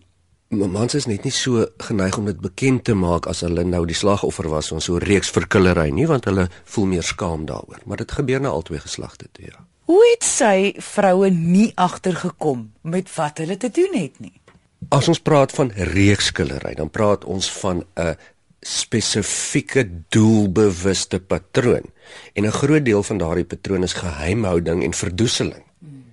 mans 0.49 0.95
is 0.97 1.05
net 1.05 1.23
nie 1.23 1.33
so 1.33 1.65
geneig 1.77 2.17
om 2.17 2.25
dit 2.25 2.39
bekend 2.41 2.83
te 2.83 2.95
maak 2.97 3.27
as 3.29 3.43
hulle 3.45 3.63
nou 3.63 3.83
die 3.85 3.97
slagoffer 3.97 4.49
was 4.49 4.71
van 4.73 4.81
so 4.81 4.95
'n 4.97 5.05
reeks 5.05 5.29
verkillery 5.29 5.89
nie 5.89 6.07
want 6.07 6.25
hulle 6.25 6.49
voel 6.65 6.85
meer 6.85 7.03
skaam 7.03 7.45
daaroor. 7.45 7.79
Maar 7.85 7.97
dit 7.97 8.11
gebeur 8.11 8.41
nou 8.41 8.53
albei 8.53 8.79
geslagte 8.79 9.27
toe 9.31 9.45
ja. 9.45 9.65
Hoe 9.85 10.09
het 10.11 10.23
sy 10.23 10.73
vroue 10.77 11.29
nie 11.29 11.71
agtergekom 11.75 12.71
met 12.81 13.15
wat 13.15 13.37
hulle 13.37 13.57
te 13.57 13.69
doen 13.69 13.93
het 13.93 14.19
nie? 14.19 14.41
As 14.89 15.07
ons 15.07 15.19
praat 15.19 15.51
van 15.51 15.71
reekskillery 15.71 16.73
dan 16.73 16.89
praat 16.89 17.25
ons 17.25 17.51
van 17.51 17.85
'n 17.95 18.15
spesifieke 18.61 19.89
doelbewuste 20.09 21.19
patroon. 21.19 21.85
En 22.33 22.45
'n 22.45 22.51
groot 22.51 22.85
deel 22.85 23.03
van 23.03 23.17
daardie 23.17 23.45
patroon 23.45 23.83
is 23.83 23.93
geheimhouding 23.93 24.83
en 24.83 24.93
verdoeseling. 24.93 25.63
Hmm. 25.79 26.05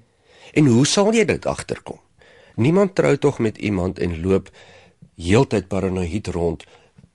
en 0.53 0.67
hoe 0.67 0.87
sal 0.87 1.13
jy 1.13 1.25
dit 1.25 1.47
agterkom 1.47 2.01
Niemand 2.57 2.95
trou 2.95 3.17
tog 3.21 3.39
met 3.39 3.59
iemand 3.59 3.99
en 3.99 4.21
loop 4.21 4.51
heeltyd 5.17 5.69
paranoïed 5.69 6.27
rond 6.27 6.65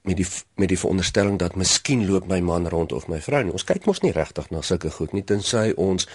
met 0.02 0.18
die 0.18 0.28
met 0.56 0.70
die 0.70 0.80
veronderstelling 0.80 1.38
dat 1.40 1.56
miskien 1.56 2.06
loop 2.10 2.28
my 2.28 2.40
man 2.40 2.68
rond 2.70 2.92
of 2.92 3.08
my 3.08 3.22
vrou 3.22 3.44
nie. 3.44 3.54
Ons 3.54 3.66
kyk 3.66 3.86
mos 3.86 4.02
nie 4.02 4.14
regtig 4.14 4.50
na 4.50 4.62
sulke 4.66 4.92
goed 4.94 5.14
nie 5.18 5.24
tensy 5.26 5.72
ons 5.78 6.08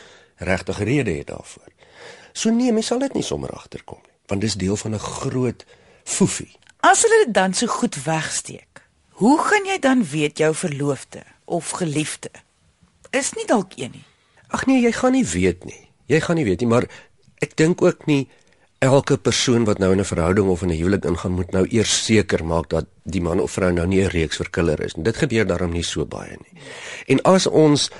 regtig 0.42 0.78
rede 0.78 1.18
het 1.18 1.30
daarvoor. 1.30 1.72
So 2.32 2.50
nee, 2.50 2.72
mens 2.72 2.86
sal 2.92 3.02
dit 3.02 3.14
nie 3.14 3.24
sommer 3.26 3.50
agterkom 3.50 3.98
nie, 4.02 4.14
want 4.30 4.40
dis 4.44 4.54
deel 4.54 4.76
van 4.76 4.94
'n 4.94 4.98
groot 4.98 5.64
foefie. 6.04 6.58
As 6.80 7.02
hulle 7.02 7.24
dit 7.24 7.34
dan 7.34 7.54
so 7.54 7.66
goed 7.66 8.04
wegsteek, 8.04 8.82
hoe 9.10 9.38
gaan 9.42 9.64
jy 9.64 9.78
dan 9.78 10.04
weet 10.04 10.38
jou 10.38 10.54
verloofde 10.54 11.22
of 11.44 11.70
geliefde 11.70 12.30
is 13.10 13.32
nie 13.32 13.46
dalk 13.46 13.72
een 13.76 13.90
nie? 13.90 14.04
Ag 14.48 14.66
nee, 14.66 14.82
jy 14.82 14.92
gaan 14.92 15.12
nie 15.12 15.26
weet 15.26 15.64
nie. 15.64 15.88
Jy 16.06 16.20
gaan 16.20 16.36
nie 16.36 16.44
weet 16.44 16.60
nie, 16.60 16.68
maar 16.68 16.86
ek 17.38 17.56
dink 17.56 17.82
ook 17.82 18.06
nie 18.06 18.28
elke 18.78 19.16
persoon 19.16 19.64
wat 19.64 19.78
nou 19.78 19.92
in 19.92 20.00
'n 20.00 20.04
verhouding 20.04 20.48
of 20.48 20.62
in 20.62 20.68
'n 20.68 20.76
huwelik 20.76 21.04
ingaan 21.04 21.32
moet 21.32 21.50
nou 21.50 21.66
eers 21.68 22.04
seker 22.04 22.44
maak 22.44 22.68
dat 22.68 22.86
die 23.02 23.20
man 23.20 23.40
of 23.40 23.50
vrou 23.50 23.72
nou 23.72 23.86
nie 23.86 24.02
'n 24.02 24.08
reeks 24.08 24.36
verkiller 24.36 24.80
is 24.80 24.94
nie. 24.94 25.04
Dit 25.04 25.16
gebeur 25.16 25.46
daarom 25.46 25.72
nie 25.72 25.82
so 25.82 26.06
baie 26.06 26.36
nie. 26.36 26.62
En 27.06 27.22
as 27.22 27.46
ons 27.46 27.90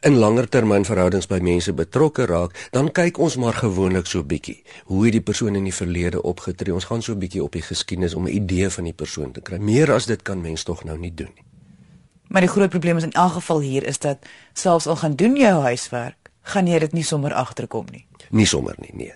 in 0.00 0.18
langer 0.18 0.48
termyn 0.48 0.84
verhoudings 0.84 1.26
by 1.26 1.38
mense 1.42 1.72
betrokke 1.72 2.26
raak, 2.26 2.68
dan 2.70 2.90
kyk 2.92 3.18
ons 3.18 3.36
maar 3.36 3.56
gewoonlik 3.56 4.06
so 4.06 4.22
bietjie 4.22 4.62
hoe 4.84 5.04
het 5.04 5.12
die 5.12 5.24
persoon 5.24 5.54
in 5.54 5.64
die 5.64 5.74
verlede 5.74 6.22
opgetree. 6.22 6.74
Ons 6.74 6.84
gaan 6.84 7.02
so 7.02 7.16
bietjie 7.16 7.42
op 7.42 7.52
die 7.52 7.62
geskiedenis 7.62 8.14
om 8.14 8.26
'n 8.26 8.34
idee 8.34 8.70
van 8.70 8.84
die 8.84 8.92
persoon 8.92 9.32
te 9.32 9.40
kry. 9.40 9.58
Meer 9.58 9.92
as 9.92 10.06
dit 10.06 10.22
kan 10.22 10.40
mens 10.40 10.62
tog 10.62 10.84
nou 10.84 10.98
nie 10.98 11.14
doen 11.14 11.30
nie. 11.34 11.44
Maar 12.28 12.40
die 12.40 12.50
groot 12.50 12.70
probleem 12.70 12.96
is 12.96 13.02
in 13.02 13.12
elk 13.12 13.32
geval 13.32 13.60
hier 13.60 13.86
is 13.86 13.98
dat 13.98 14.18
selfs 14.52 14.86
al 14.86 14.96
gaan 14.96 15.14
doen 15.14 15.36
jou 15.36 15.62
huiswerk, 15.62 16.30
gaan 16.42 16.66
jy 16.66 16.78
dit 16.78 16.92
nie 16.92 17.04
sommer 17.04 17.32
agterkom 17.32 17.86
nie. 17.90 18.06
Nie 18.30 18.46
sommer 18.46 18.74
nie, 18.78 18.90
nee. 18.92 19.14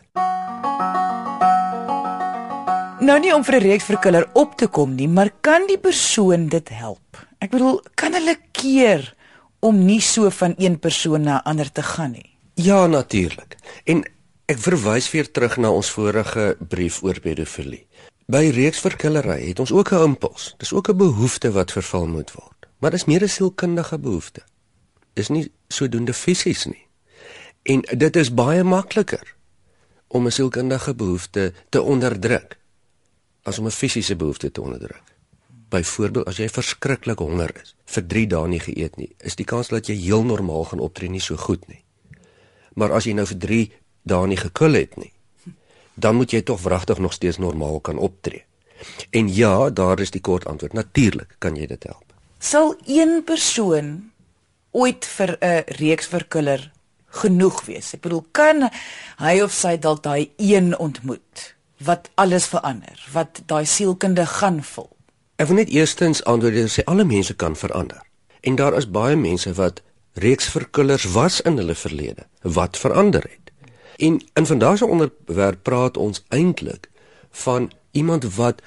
Nou 3.03 3.19
nie 3.19 3.33
om 3.35 3.43
vir 3.45 3.55
'n 3.55 3.63
reeks 3.63 3.85
verkiller 3.85 4.29
op 4.33 4.57
te 4.57 4.67
kom 4.67 4.95
nie, 4.95 5.09
maar 5.09 5.31
kan 5.41 5.67
die 5.67 5.79
persoon 5.79 6.49
dit 6.49 6.69
help? 6.69 7.27
Ek 7.39 7.51
bedoel, 7.51 7.83
kan 7.95 8.13
hulle 8.13 8.37
keer 8.53 9.15
om 9.61 9.85
nie 9.85 10.01
so 10.01 10.31
van 10.31 10.55
een 10.59 10.79
persoon 10.79 11.23
na 11.23 11.43
ander 11.45 11.73
te 11.73 11.83
gaan 11.83 12.11
nie? 12.11 12.31
Ja, 12.55 12.87
natuurlik. 12.87 13.57
En 13.85 14.05
ek 14.47 14.59
verwys 14.59 15.11
weer 15.11 15.31
terug 15.31 15.57
na 15.57 15.71
ons 15.71 15.91
vorige 15.91 16.57
brief 16.69 17.03
oor 17.03 17.21
pedofilie. 17.21 17.87
By 18.27 18.51
reeks 18.55 18.81
verkillery 18.81 19.49
het 19.49 19.59
ons 19.59 19.73
ook 19.73 19.93
'n 19.93 20.05
impuls. 20.05 20.55
Dis 20.59 20.73
ook 20.73 20.89
'n 20.89 20.97
behoefte 20.97 21.53
wat 21.53 21.73
vervul 21.73 22.07
moet 22.07 22.33
word. 22.33 22.67
Maar 22.79 22.91
dis 22.91 23.05
meer 23.05 23.23
'n 23.23 23.29
sielkundige 23.29 23.99
behoefte. 23.99 24.43
Dis 25.15 25.29
nie 25.29 25.53
sodoende 25.69 26.15
fisies 26.15 26.65
nie. 26.65 26.87
En 27.63 27.81
dit 27.99 28.17
is 28.17 28.35
baie 28.35 28.65
makliker 28.65 29.35
om 30.13 30.27
'n 30.27 30.31
sielkundige 30.31 30.95
behoefte 30.95 31.53
te 31.69 31.83
onderdruk 31.83 32.59
as 33.43 33.59
om 33.59 33.67
'n 33.67 33.71
fisiese 33.71 34.17
behoefte 34.17 34.51
te 34.51 34.61
onderdruk. 34.61 35.03
Byvoorbeeld 35.69 36.27
as 36.27 36.37
jy 36.37 36.49
verskriklik 36.49 37.19
honger 37.19 37.51
is, 37.63 37.75
vir 37.85 38.07
3 38.07 38.27
dae 38.27 38.49
nie 38.49 38.61
geëet 38.61 38.97
nie, 38.97 39.15
is 39.19 39.37
die 39.37 39.45
kans 39.45 39.69
dat 39.69 39.87
jy 39.87 39.95
heel 39.95 40.25
normaal 40.25 40.65
gaan 40.65 40.81
optree 40.81 41.09
nie 41.11 41.21
so 41.21 41.37
goed 41.37 41.69
nie. 41.69 41.85
Maar 42.75 42.93
as 42.93 43.05
jy 43.05 43.13
nou 43.13 43.27
vir 43.27 43.39
3 43.39 43.73
dae 44.03 44.27
nie 44.27 44.37
gekul 44.37 44.73
het 44.73 44.97
nie, 44.97 45.13
dan 45.95 46.15
moet 46.15 46.31
jy 46.31 46.43
tog 46.43 46.61
wragtig 46.61 46.99
nog 46.99 47.13
steeds 47.13 47.39
normaal 47.39 47.81
kan 47.81 47.99
optree. 47.99 48.45
En 49.11 49.35
ja, 49.35 49.71
daar 49.71 50.01
is 50.01 50.11
die 50.11 50.21
kort 50.21 50.47
antwoord. 50.47 50.73
Natuurlik 50.73 51.37
kan 51.39 51.57
jy 51.57 51.67
dit 51.67 51.83
help. 51.85 52.05
Sal 52.39 52.75
een 52.87 53.23
persoon 53.25 54.11
ooit 54.71 55.07
vir 55.07 55.37
'n 55.41 55.63
reeks 55.67 56.07
verkiller 56.07 56.72
genoeg 57.23 57.65
wees? 57.69 57.93
Ek 57.97 58.05
bedoel, 58.05 58.25
kan 58.33 58.69
hy 59.21 59.35
of 59.45 59.55
sy 59.57 59.77
dalk 59.81 60.03
daai 60.07 60.31
een 60.37 60.73
ontmoet 60.79 61.53
wat 61.83 62.11
alles 62.15 62.47
verander, 62.47 62.99
wat 63.13 63.43
daai 63.51 63.65
sielkunde 63.67 64.27
gaan 64.39 64.63
vul. 64.63 64.91
Ek 65.43 65.49
wil 65.51 65.59
net 65.63 65.73
eerstens 65.75 66.23
antwoord 66.31 66.61
en 66.61 66.71
sê 66.71 66.85
alle 66.87 67.05
mense 67.05 67.35
kan 67.35 67.57
verander. 67.59 68.03
En 68.43 68.59
daar 68.59 68.77
is 68.79 68.91
baie 68.91 69.17
mense 69.17 69.51
wat 69.59 69.83
reeks 70.23 70.49
verkullers 70.53 71.09
was 71.15 71.41
in 71.41 71.57
hulle 71.57 71.75
verlede 71.75 72.27
wat 72.43 72.79
verander 72.79 73.23
het. 73.23 73.51
En 73.99 74.21
in 74.35 74.47
vandag 74.47 74.79
se 74.79 74.87
onderwerp 74.87 75.63
praat 75.63 75.97
ons 75.97 76.25
eintlik 76.29 76.91
van 77.31 77.71
iemand 77.91 78.35
wat 78.35 78.63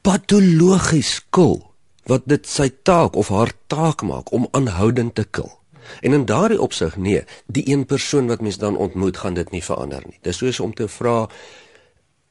patologies 0.00 1.20
kil, 1.30 1.62
wat 2.04 2.26
dit 2.26 2.46
sy 2.48 2.70
taak 2.82 3.16
of 3.16 3.28
haar 3.28 3.52
taak 3.66 4.02
maak 4.02 4.32
om 4.32 4.48
aanhoudend 4.50 5.14
te 5.14 5.24
kil. 5.24 5.57
En 6.00 6.12
in 6.12 6.24
daardie 6.24 6.60
opsig 6.60 6.96
nee, 6.96 7.24
die 7.46 7.68
een 7.68 7.86
persoon 7.86 8.26
wat 8.26 8.40
mens 8.40 8.58
dan 8.58 8.76
ontmoet 8.76 9.16
gaan 9.16 9.34
dit 9.34 9.50
nie 9.50 9.64
verander 9.64 10.02
nie. 10.06 10.18
Dis 10.22 10.36
soos 10.36 10.60
om 10.60 10.74
te 10.74 10.88
vra 10.88 11.28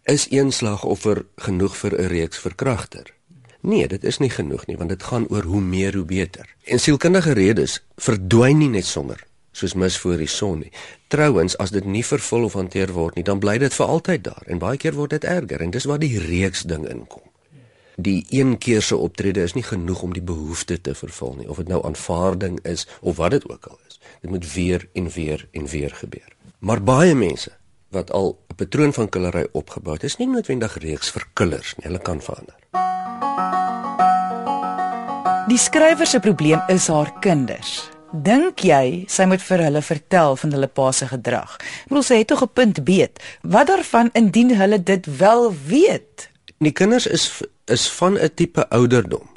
is 0.04 0.28
een 0.30 0.52
slagoffer 0.52 1.26
genoeg 1.36 1.78
vir 1.78 2.00
'n 2.02 2.08
reeks 2.08 2.38
verkragter? 2.38 3.14
Nee, 3.62 3.88
dit 3.88 4.04
is 4.04 4.18
nie 4.18 4.30
genoeg 4.30 4.66
nie, 4.66 4.78
want 4.78 4.90
dit 4.90 5.04
gaan 5.04 5.28
oor 5.28 5.44
hoe 5.44 5.62
meer 5.62 5.96
hoe 5.96 6.06
beter. 6.06 6.56
En 6.64 6.80
sielkundige 6.80 7.32
redes 7.32 7.84
verdwyn 7.96 8.58
nie 8.58 8.70
net 8.70 8.86
sommer 8.86 9.26
soos 9.58 9.74
mis 9.74 9.98
voor 9.98 10.18
die 10.18 10.30
son 10.30 10.60
nie. 10.60 10.72
Trouwens, 11.08 11.58
as 11.58 11.74
dit 11.74 11.86
nie 11.86 12.06
vervul 12.06 12.44
of 12.44 12.54
hanteer 12.54 12.92
word 12.94 13.18
nie, 13.18 13.26
dan 13.26 13.40
bly 13.40 13.58
dit 13.62 13.74
vir 13.74 13.86
altyd 13.86 14.24
daar 14.28 14.44
en 14.46 14.62
baie 14.62 14.78
keer 14.78 14.94
word 14.98 15.16
dit 15.16 15.26
erger 15.26 15.64
en 15.64 15.74
dis 15.74 15.88
waar 15.90 16.02
die 16.02 16.20
reeks 16.22 16.62
ding 16.70 16.86
inkom. 16.90 17.24
Die 18.00 18.26
een 18.30 18.58
keer 18.58 18.82
se 18.82 18.96
optrede 18.96 19.42
is 19.42 19.54
nie 19.58 19.64
genoeg 19.66 20.02
om 20.06 20.12
die 20.14 20.22
behoefte 20.22 20.76
te 20.82 20.94
vervul 20.94 21.32
nie, 21.40 21.48
of 21.50 21.58
dit 21.58 21.68
nou 21.68 21.80
aanvaarding 21.86 22.60
is 22.62 22.86
of 23.02 23.18
wat 23.18 23.34
dit 23.34 23.48
ook 23.50 23.66
al 23.66 23.80
is. 23.88 23.98
Dit 24.22 24.30
moet 24.30 24.46
weer 24.54 24.86
en 24.94 25.10
weer 25.10 25.48
en 25.52 25.66
weer 25.66 25.96
gebeur. 25.98 26.36
Maar 26.60 26.84
baie 26.84 27.16
mense 27.16 27.52
wat 27.90 28.12
al 28.12 28.38
'n 28.52 28.56
patroon 28.56 28.94
van 28.94 29.10
killery 29.10 29.48
opgebou 29.52 29.94
het, 29.94 30.04
is 30.04 30.18
nie 30.18 30.28
noodwendig 30.28 30.78
reeks 30.78 31.10
vir 31.10 31.26
killers 31.34 31.76
nie. 31.76 31.88
Hulle 31.88 32.00
kan 32.00 32.22
verander. 32.22 32.56
Die 35.48 35.58
skrywer 35.58 36.06
se 36.06 36.20
probleem 36.20 36.62
is 36.68 36.88
haar 36.88 37.20
kinders. 37.20 37.90
Dink 38.12 38.60
jy 38.60 39.04
sy 39.08 39.26
moet 39.26 39.42
vir 39.42 39.58
hulle 39.58 39.82
vertel 39.82 40.36
van 40.36 40.52
hulle 40.52 40.68
pa 40.68 40.92
se 40.92 41.08
gedrag? 41.08 41.58
Ek 41.58 41.88
bedoel 41.88 42.04
sy 42.04 42.18
het 42.18 42.28
tog 42.28 42.44
'n 42.44 42.54
punt 42.54 42.84
beet. 42.84 43.20
Wat 43.42 43.68
daarvan 43.68 44.10
indien 44.14 44.56
hulle 44.56 44.84
dit 44.84 45.18
wel 45.18 45.54
weet? 45.66 46.30
Die 46.60 46.72
kinders 46.72 47.08
is 47.08 47.42
is 47.68 47.90
van 48.00 48.18
'n 48.18 48.34
tipe 48.36 48.70
ouderdom 48.70 49.28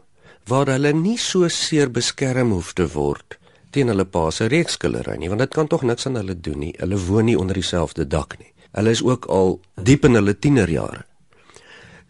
waar 0.46 0.66
hulle 0.66 0.92
nie 0.92 1.18
so 1.18 1.48
seer 1.48 1.90
beskerm 1.90 2.50
hoef 2.50 2.72
te 2.72 2.86
word 2.86 3.40
teen 3.70 3.90
hulle 3.92 4.04
pa 4.04 4.28
se 4.34 4.48
reekskillery 4.50 5.16
nie, 5.20 5.30
want 5.30 5.44
dit 5.44 5.54
kan 5.54 5.68
tog 5.70 5.84
niks 5.86 6.06
aan 6.06 6.18
hulle 6.20 6.34
doen 6.34 6.58
nie. 6.66 6.74
Hulle 6.78 6.98
woon 7.06 7.28
nie 7.30 7.38
onder 7.38 7.58
dieselfde 7.58 8.06
dak 8.06 8.38
nie. 8.38 8.50
Hulle 8.74 8.94
is 8.94 9.02
ook 9.02 9.28
al 9.30 9.58
diep 9.82 10.06
in 10.06 10.18
hulle 10.18 10.34
tienerjare. 10.34 11.04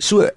So 0.01 0.29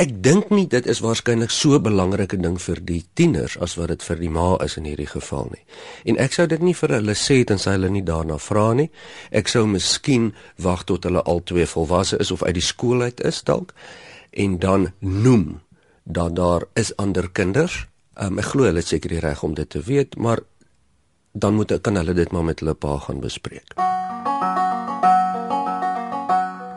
ek 0.00 0.14
dink 0.24 0.48
nie 0.48 0.64
dit 0.72 0.86
is 0.88 1.02
waarskynlik 1.04 1.50
so 1.52 1.76
'n 1.76 1.82
belangrike 1.82 2.36
ding 2.40 2.58
vir 2.60 2.80
die 2.80 3.04
tieners 3.14 3.58
as 3.58 3.76
wat 3.76 3.88
dit 3.88 4.02
vir 4.02 4.16
die 4.16 4.30
ma 4.30 4.56
is 4.64 4.76
in 4.76 4.84
hierdie 4.84 5.06
geval 5.06 5.48
nie. 5.52 5.64
En 6.04 6.16
ek 6.18 6.32
sou 6.32 6.46
dit 6.46 6.62
nie 6.62 6.74
vir 6.74 6.88
hulle 6.88 7.14
sê 7.14 7.44
tensy 7.44 7.70
hulle 7.70 7.90
nie 7.90 8.02
daarna 8.02 8.38
vra 8.38 8.72
nie. 8.72 8.90
Ek 9.30 9.48
sou 9.48 9.66
miskien 9.66 10.34
wag 10.56 10.84
tot 10.84 11.04
hulle 11.04 11.22
al 11.22 11.42
twee 11.44 11.66
volwasse 11.66 12.16
is 12.18 12.30
of 12.30 12.42
uit 12.42 12.54
die 12.54 12.62
skool 12.62 13.02
uit 13.02 13.20
is 13.20 13.42
dalk 13.42 13.74
en 14.32 14.58
dan 14.58 14.90
noem 14.98 15.60
dat 16.02 16.36
daar 16.36 16.64
is 16.74 16.96
ander 16.96 17.30
kinders 17.30 17.86
Um, 18.20 18.36
ek 18.42 18.50
glo 18.52 18.66
hulle 18.68 18.82
het 18.82 18.90
seker 18.90 19.08
die 19.14 19.22
reg 19.24 19.40
om 19.42 19.54
dit 19.56 19.68
te 19.72 19.80
weet, 19.80 20.18
maar 20.20 20.42
dan 21.32 21.54
moet 21.56 21.72
kan 21.80 21.96
hulle 21.96 22.12
dit 22.12 22.32
maar 22.32 22.44
met 22.44 22.60
hulle 22.60 22.74
pa 22.76 22.98
gaan 23.00 23.22
bespreek. 23.24 23.72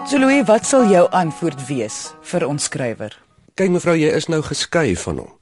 So 0.07 0.21
Louis, 0.21 0.45
wat 0.47 0.63
sal 0.65 0.87
jou 0.87 1.03
antwoord 1.11 1.65
wees 1.67 2.13
vir 2.21 2.45
ons 2.47 2.69
skrywer? 2.69 3.17
Kyk 3.59 3.73
mevrou, 3.73 3.97
jy 3.99 4.13
is 4.15 4.29
nou 4.31 4.39
geskei 4.45 4.95
van 4.95 5.19
hom. 5.25 5.33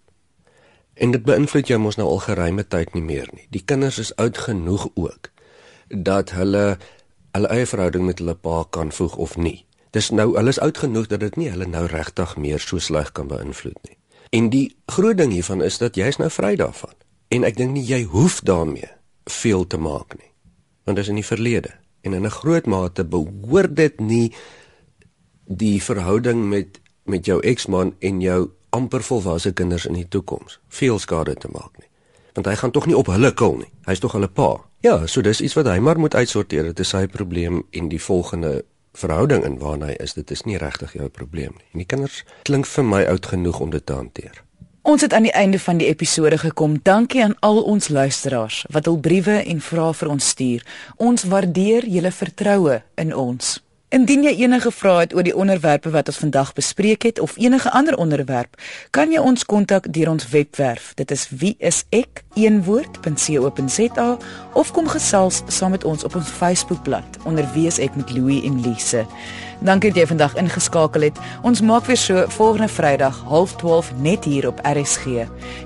En 0.98 1.14
dit 1.14 1.22
beïnvloed 1.26 1.70
jou 1.70 1.78
mos 1.82 1.98
nou 2.00 2.08
al 2.10 2.24
geruime 2.26 2.66
tyd 2.66 2.94
nie 2.98 3.06
meer 3.06 3.30
nie. 3.34 3.46
Die 3.54 3.62
kinders 3.62 4.00
is 4.02 4.14
oud 4.18 4.38
genoeg 4.38 4.88
ook 4.96 5.30
dat 5.90 6.34
hulle 6.34 6.80
hulle 7.34 7.50
eie 7.54 7.66
verhouding 7.70 8.06
met 8.06 8.22
hulle 8.22 8.36
pa 8.38 8.64
kan 8.70 8.92
voeg 8.94 9.16
of 9.18 9.38
nie. 9.38 9.66
Dis 9.94 10.10
nou 10.10 10.32
hulle 10.34 10.50
is 10.50 10.60
oud 10.60 10.78
genoeg 10.82 11.08
dat 11.12 11.22
dit 11.22 11.36
nie 11.38 11.52
hulle 11.54 11.68
nou 11.70 11.86
regtig 11.86 12.34
meer 12.42 12.62
so 12.62 12.82
sleg 12.82 13.12
kan 13.14 13.30
beïnvloed 13.30 13.78
nie. 13.86 13.98
En 14.34 14.50
die 14.50 14.76
groot 14.90 15.18
ding 15.18 15.32
hiervan 15.36 15.62
is 15.62 15.78
dat 15.78 15.98
jy 16.00 16.08
is 16.10 16.18
nou 16.18 16.30
vry 16.34 16.56
daarvan. 16.58 16.96
En 17.30 17.46
ek 17.46 17.60
dink 17.60 17.76
nie 17.76 17.86
jy 17.86 18.02
hoef 18.10 18.40
daarmee 18.42 18.90
veel 19.30 19.68
te 19.70 19.78
maak 19.78 20.18
nie. 20.18 20.32
Want 20.84 20.98
dit 20.98 21.06
is 21.06 21.14
in 21.14 21.22
die 21.22 21.28
verlede 21.28 21.76
en 22.02 22.18
in 22.18 22.26
'n 22.26 22.38
groot 22.42 22.66
mate 22.66 23.06
behoort 23.06 23.76
dit 23.76 24.00
nie 24.00 24.34
die 25.46 25.82
verhouding 25.82 26.50
met 26.50 26.82
met 27.06 27.26
jou 27.26 27.40
eksman 27.42 27.96
en 28.00 28.22
jou 28.22 28.50
amper 28.70 29.04
volwasse 29.04 29.52
kinders 29.54 29.86
in 29.86 29.94
die 29.94 30.08
toekoms 30.08 30.60
veel 30.68 31.00
skade 31.00 31.36
te 31.36 31.48
maak 31.52 31.78
nie. 31.78 31.90
Want 32.34 32.48
hy 32.48 32.56
gaan 32.56 32.72
tog 32.72 32.86
nie 32.86 32.98
op 32.98 33.08
hulle 33.08 33.34
kil 33.34 33.58
nie. 33.58 33.72
Hy's 33.86 34.00
tog 34.00 34.12
hulle 34.12 34.28
pa. 34.28 34.64
Ja, 34.82 35.08
so 35.08 35.22
dis 35.22 35.42
iets 35.42 35.54
wat 35.54 35.66
hy 35.66 35.80
maar 35.80 36.00
moet 36.00 36.16
uitsorteer. 36.16 36.64
Dit 36.64 36.80
is 36.80 36.90
sy 36.90 37.08
probleem 37.08 37.64
en 37.72 37.90
die 37.90 38.02
volgende 38.02 38.66
verhouding 38.94 39.44
in 39.46 39.60
waarna 39.62 39.92
hy 39.92 39.98
is, 40.00 40.14
dit 40.14 40.32
is 40.32 40.44
nie 40.48 40.58
regtig 40.58 40.94
jou 40.94 41.10
probleem 41.10 41.54
nie. 41.58 41.68
En 41.74 41.84
die 41.84 41.90
kinders 41.90 42.24
klink 42.48 42.70
vir 42.70 42.86
my 42.86 43.04
oud 43.10 43.26
genoeg 43.26 43.60
om 43.60 43.74
dit 43.74 43.86
te 43.86 43.94
hanteer. 43.94 44.44
Ons 44.84 45.02
het 45.02 45.14
aan 45.14 45.24
die 45.24 45.32
einde 45.32 45.60
van 45.64 45.78
die 45.80 45.88
episode 45.88 46.38
gekom. 46.38 46.80
Dankie 46.84 47.24
aan 47.24 47.38
al 47.40 47.62
ons 47.64 47.88
luisteraars 47.88 48.66
wat 48.70 48.86
hul 48.86 49.00
briewe 49.00 49.38
en 49.40 49.62
vrae 49.64 49.94
vir 49.96 50.10
ons 50.12 50.32
stuur. 50.36 50.66
Ons 51.00 51.24
waardeer 51.24 51.88
julle 51.88 52.12
vertroue 52.12 52.82
in 53.00 53.16
ons. 53.16 53.62
Indien 53.94 54.24
jy 54.26 54.32
enige 54.42 54.72
vrae 54.74 55.04
het 55.04 55.12
oor 55.14 55.22
die 55.22 55.36
onderwerpe 55.38 55.92
wat 55.94 56.08
ons 56.10 56.18
vandag 56.18 56.54
bespreek 56.58 57.04
het 57.06 57.20
of 57.22 57.36
enige 57.38 57.70
ander 57.78 57.94
onderwerp, 58.02 58.58
kan 58.90 59.12
jy 59.14 59.22
ons 59.22 59.46
kontak 59.46 59.86
deur 59.94 60.10
ons 60.10 60.26
webwerf. 60.32 60.98
Dit 60.98 61.12
is 61.14 61.30
wieisek.co.za 61.30 61.78
of 64.54 64.72
kom 64.74 64.90
gesels 64.90 65.44
saam 65.46 65.72
met 65.78 65.86
ons 65.86 66.04
op 66.10 66.16
ons 66.18 66.26
Facebookblad 66.40 67.06
onder 67.30 67.46
wieisek 67.54 67.94
met 67.94 68.10
Louie 68.18 68.42
en 68.50 68.66
Lise. 68.66 69.06
Dankie 69.62 69.94
dat 69.94 70.00
jy 70.02 70.08
vandag 70.16 70.36
ingeskakel 70.42 71.02
het. 71.12 71.18
Ons 71.46 71.62
maak 71.62 71.86
weer 71.86 72.02
so 72.02 72.26
volgende 72.34 72.74
Vrydag 72.74 73.22
0.30 73.30 73.94
net 74.02 74.26
hier 74.26 74.50
op 74.50 74.58
RSG. 74.66 75.06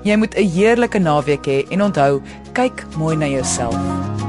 Jy 0.04 0.16
moet 0.16 0.36
'n 0.36 0.48
heerlike 0.52 0.98
naweek 0.98 1.46
hê 1.46 1.64
he, 1.64 1.66
en 1.72 1.82
onthou, 1.82 2.20
kyk 2.52 2.84
mooi 2.96 3.16
na 3.16 3.26
jouself. 3.26 4.27